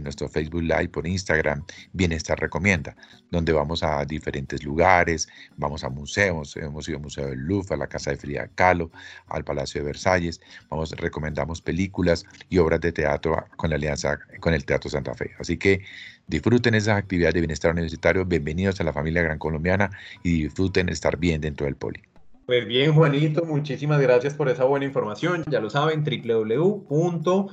[0.00, 2.96] nuestro Facebook Live, por Instagram, Bienestar Recomienda,
[3.30, 7.78] donde vamos a diferentes lugares, vamos a museos, hemos ido al Museo del Louvre, a
[7.78, 8.90] la Casa de Frida Kahlo,
[9.28, 14.54] al Palacio de Versalles, vamos, recomendamos películas y obras de teatro con la alianza con
[14.54, 15.32] el Teatro Santa Fe.
[15.38, 15.84] Así que
[16.28, 18.24] Disfruten esas actividades de bienestar universitario.
[18.24, 19.90] Bienvenidos a la familia Gran Colombiana
[20.24, 22.02] y disfruten estar bien dentro del poli.
[22.46, 25.44] Pues bien, Juanito, muchísimas gracias por esa buena información.
[25.48, 27.46] Ya lo saben, www.poli.edu.co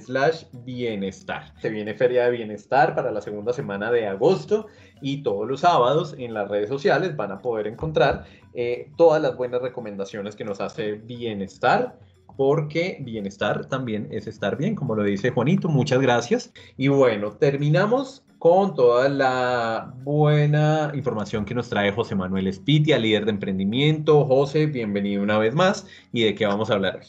[0.00, 1.52] slash bienestar.
[1.60, 4.66] Se viene Feria de Bienestar para la segunda semana de agosto
[5.00, 8.24] y todos los sábados en las redes sociales van a poder encontrar
[8.54, 11.98] eh, todas las buenas recomendaciones que nos hace Bienestar
[12.36, 15.68] porque bienestar también es estar bien, como lo dice Juanito.
[15.68, 16.52] Muchas gracias.
[16.76, 23.24] Y bueno, terminamos con toda la buena información que nos trae José Manuel Espitia, líder
[23.24, 24.24] de emprendimiento.
[24.24, 25.86] José, bienvenido una vez más.
[26.12, 27.06] ¿Y de qué vamos a hablar hoy?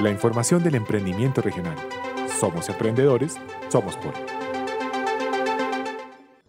[0.00, 1.76] La información del emprendimiento regional.
[2.38, 3.36] Somos emprendedores,
[3.68, 4.12] somos por.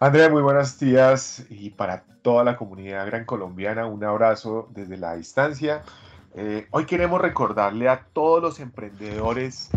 [0.00, 5.16] Andrea, muy buenos días y para toda la comunidad gran colombiana, un abrazo desde la
[5.16, 5.82] distancia.
[6.34, 9.70] Eh, hoy queremos recordarle a todos los emprendedores,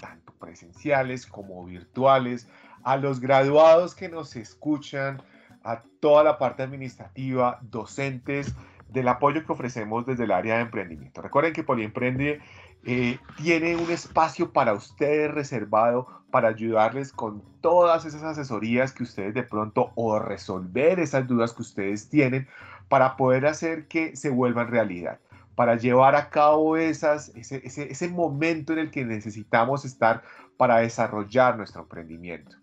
[0.00, 2.48] tanto presenciales como virtuales,
[2.82, 5.22] a los graduados que nos escuchan,
[5.62, 8.54] a toda la parte administrativa, docentes,
[8.88, 11.20] del apoyo que ofrecemos desde el área de emprendimiento.
[11.20, 12.40] Recuerden que Poliemprende
[12.84, 19.34] eh, tiene un espacio para ustedes reservado para ayudarles con todas esas asesorías que ustedes
[19.34, 22.48] de pronto o resolver esas dudas que ustedes tienen
[22.88, 25.18] para poder hacer que se vuelvan realidad
[25.58, 30.22] para llevar a cabo esas, ese, ese, momento en el que necesitamos estar
[30.56, 32.54] para desarrollar nuestro emprendimiento.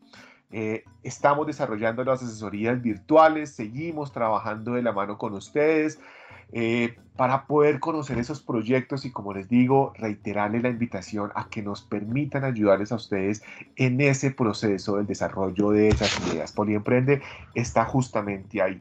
[0.50, 6.00] Eh, estamos desarrollando las asesorías virtuales, seguimos trabajando de la mano con ustedes
[6.54, 11.62] eh, para poder conocer esos proyectos y como les digo, reiterarles la invitación a que
[11.62, 13.43] nos permitan ayudarles a ustedes
[13.76, 16.54] en ese proceso del desarrollo de esas ideas.
[16.54, 17.22] Poliemprende
[17.56, 18.80] está justamente ahí.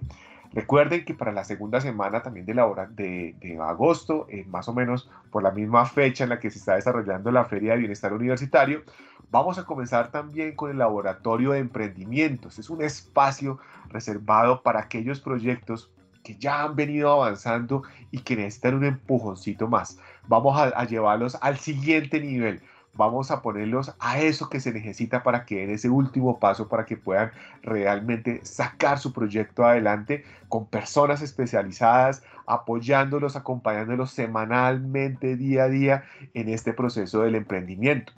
[0.55, 4.73] Recuerden que para la segunda semana también de, la hora de, agosto, eh, más o
[4.73, 8.13] menos por la misma fecha en la que se está desarrollando la Feria de Bienestar
[8.13, 8.85] Universitario,
[9.33, 12.61] vamos a comenzar también con el Laboratorio de Emprendimientos.
[12.61, 15.91] Es un espacio reservado para aquellos proyectos
[16.23, 17.83] que ya han venido avanzando
[18.13, 19.99] y que necesitan un empujoncito más.
[20.29, 22.63] Vamos a llevarlos al siguiente nivel
[22.97, 26.85] vamos a ponerlos a eso que se necesita para que en ese último paso, para
[26.85, 27.33] que puedan
[27.63, 36.49] realmente sacar su proyecto adelante con personas especializadas, apoyándolos, acompañándolos semanalmente, día a día en
[36.49, 38.13] este proceso del emprendimiento.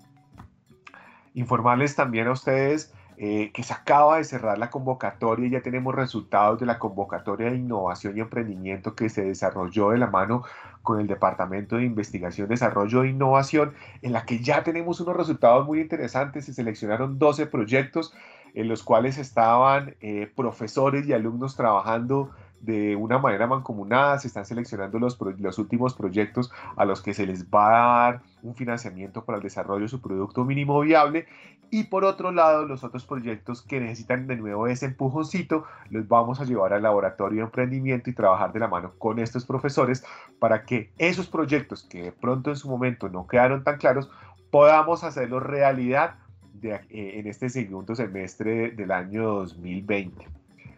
[1.35, 6.61] Informarles también a ustedes eh, que se acaba de cerrar la convocatoria, ya tenemos resultados
[6.61, 10.43] de la convocatoria de innovación y emprendimiento que se desarrolló de la mano
[10.87, 15.67] con el Departamento de Investigación, Desarrollo e Innovación, en la que ya tenemos unos resultados
[15.67, 16.47] muy interesantes.
[16.47, 18.15] Se seleccionaron 12 proyectos
[18.55, 22.31] en los cuales estaban eh, profesores y alumnos trabajando
[22.61, 27.27] de una manera mancomunada, se están seleccionando los, los últimos proyectos a los que se
[27.27, 31.27] les va a dar un financiamiento para el desarrollo de su producto mínimo viable
[31.71, 36.41] y por otro lado los otros proyectos que necesitan de nuevo ese empujoncito los vamos
[36.41, 40.05] a llevar al laboratorio de emprendimiento y trabajar de la mano con estos profesores
[40.39, 44.11] para que esos proyectos que de pronto en su momento no quedaron tan claros
[44.51, 46.17] podamos hacerlos realidad
[46.63, 50.36] eh, en este segundo semestre del año 2020.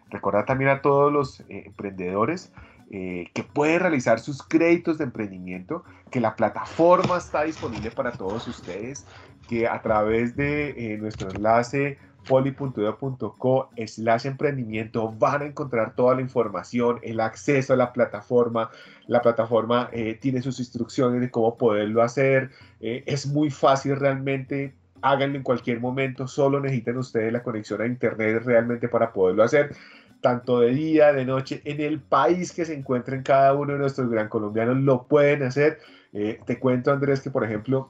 [0.09, 2.51] Recordar también a todos los eh, emprendedores
[2.91, 8.47] eh, que pueden realizar sus créditos de emprendimiento, que la plataforma está disponible para todos
[8.47, 9.05] ustedes,
[9.47, 11.97] que a través de eh, nuestro enlace
[12.27, 18.69] poli.edu.co slash emprendimiento van a encontrar toda la información, el acceso a la plataforma.
[19.07, 19.89] La plataforma
[20.19, 22.51] tiene sus instrucciones de cómo poderlo hacer.
[22.79, 28.43] es muy fácil realmente háganlo en cualquier momento, solo necesitan ustedes la conexión a internet
[28.43, 29.75] realmente para poderlo hacer,
[30.21, 34.09] tanto de día, de noche, en el país que se encuentren cada uno de nuestros
[34.09, 35.79] gran colombianos lo pueden hacer.
[36.13, 37.89] Eh, te cuento Andrés que por ejemplo,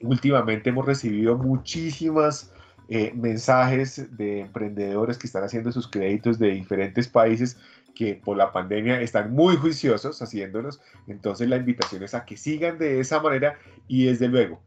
[0.00, 2.52] últimamente hemos recibido muchísimas
[2.88, 7.58] eh, mensajes de emprendedores que están haciendo sus créditos de diferentes países
[7.94, 10.80] que por la pandemia están muy juiciosos haciéndolos.
[11.06, 13.58] Entonces la invitación es a que sigan de esa manera
[13.88, 14.60] y desde luego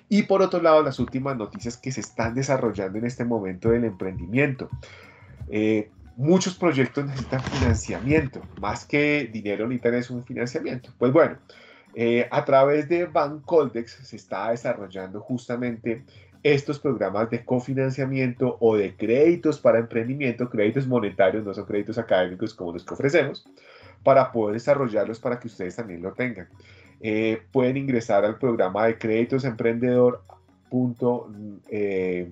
[0.09, 3.85] Y por otro lado, las últimas noticias que se están desarrollando en este momento del
[3.85, 4.69] emprendimiento.
[5.51, 10.91] Eh, muchos proyectos necesitan financiamiento, más que dinero necesitan es un financiamiento.
[10.99, 11.37] Pues bueno,
[11.95, 16.05] eh, a través de Bancoldex se está desarrollando justamente
[16.43, 22.55] estos programas de cofinanciamiento o de créditos para emprendimiento, créditos monetarios, no son créditos académicos
[22.55, 23.45] como los que ofrecemos,
[24.05, 26.49] para poder desarrollarlos para que ustedes también lo tengan.
[27.01, 30.23] Eh, pueden ingresar al programa de créditos emprendedor
[31.71, 32.31] eh,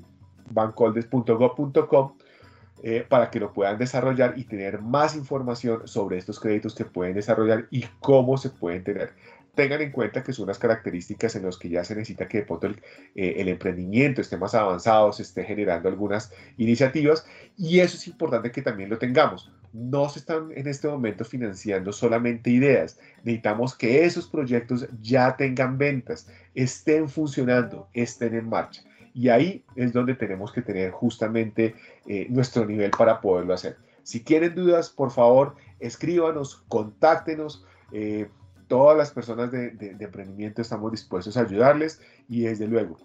[2.82, 7.14] eh, para que lo puedan desarrollar y tener más información sobre estos créditos que pueden
[7.14, 9.14] desarrollar y cómo se pueden tener
[9.54, 12.68] tengan en cuenta que son unas características en las que ya se necesita que pronto
[12.68, 12.74] eh,
[13.14, 18.62] el, emprendimiento esté más avanzado, se esté generando algunas iniciativas y eso es importante que
[18.62, 19.50] también lo tengamos.
[19.74, 25.76] No se están en este momento financiando solamente ideas, necesitamos que esos proyectos ya tengan
[25.78, 28.82] ventas, estén funcionando, estén en marcha.
[29.12, 31.74] Y ahí es donde tenemos que tener justamente
[32.06, 33.76] eh, nuestro nivel para poderlo hacer.
[34.04, 37.66] Si tienen dudas, por favor, escríbanos, contáctenos.
[37.92, 38.28] Eh,
[38.68, 42.96] todas las personas de, emprendimiento estamos dispuestos a ayudarles y desde luego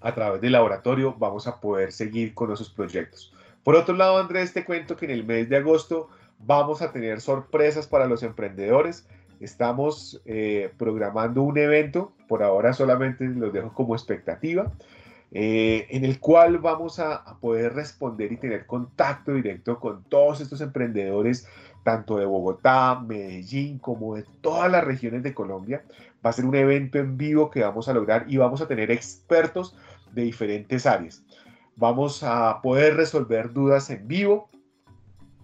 [0.00, 3.34] a través del laboratorio vamos a poder seguir con esos proyectos.
[3.64, 6.08] Por otro lado, Andrés, te cuento que en el mes de agosto
[6.38, 9.06] vamos a tener sorpresas para los emprendedores.
[9.40, 14.72] Estamos eh, programando un evento, por ahora solamente los dejo como expectativa,
[15.30, 20.40] eh, en el cual vamos a, a, poder responder y tener contacto directo con todos
[20.40, 21.48] estos emprendedores
[21.82, 25.84] tanto de Bogotá, Medellín, como de todas las regiones de Colombia.
[26.24, 28.90] Va a ser un evento en vivo que vamos a lograr y vamos a tener
[28.90, 29.76] expertos
[30.12, 31.24] de diferentes áreas.
[31.76, 34.50] Vamos a poder resolver dudas en vivo,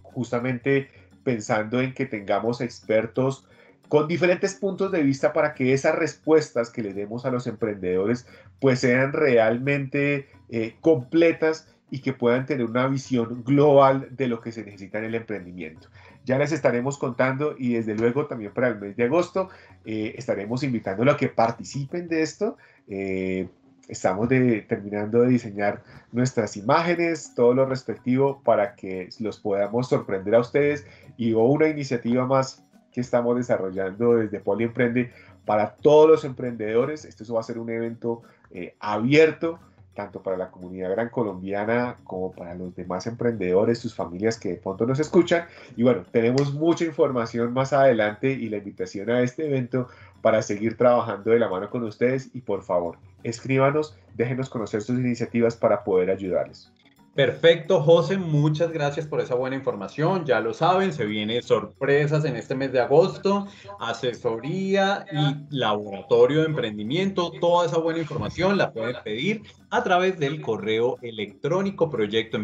[0.02, 0.90] justamente
[1.24, 3.46] pensando en que tengamos expertos
[3.88, 8.26] con diferentes puntos de vista para que esas respuestas que le demos a los emprendedores
[8.60, 14.52] pues sean realmente eh, completas y que puedan tener una visión global de lo que
[14.52, 15.88] se necesita en el emprendimiento.
[16.24, 19.48] Ya les estaremos contando y desde luego también para el mes de agosto
[19.86, 22.58] eh, estaremos invitándolos a que participen de esto.
[22.88, 23.48] Eh,
[23.88, 25.82] estamos terminando de diseñar
[26.12, 30.86] nuestras imágenes, todo lo respectivo para que los podamos sorprender a ustedes
[31.16, 35.10] y una iniciativa más que estamos desarrollando desde Poli Emprende
[35.44, 37.04] para todos los emprendedores.
[37.04, 39.58] Esto va a ser un evento eh, abierto
[39.98, 44.54] tanto para la comunidad gran colombiana como para los demás emprendedores, sus familias que de
[44.54, 45.46] pronto nos escuchan.
[45.76, 49.88] Y bueno, tenemos mucha información más adelante y la invitación a este evento
[50.22, 54.98] para seguir trabajando de la mano con ustedes y por favor, escríbanos, déjenos conocer sus
[54.98, 56.72] iniciativas para poder ayudarles.
[57.18, 60.24] Perfecto, José, muchas gracias por esa buena información.
[60.24, 63.48] Ya lo saben, se vienen sorpresas en este mes de agosto,
[63.80, 67.32] asesoría y laboratorio de emprendimiento.
[67.40, 72.38] Toda esa buena información la pueden pedir a través del correo electrónico proyecto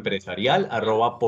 [0.71, 1.19] arroba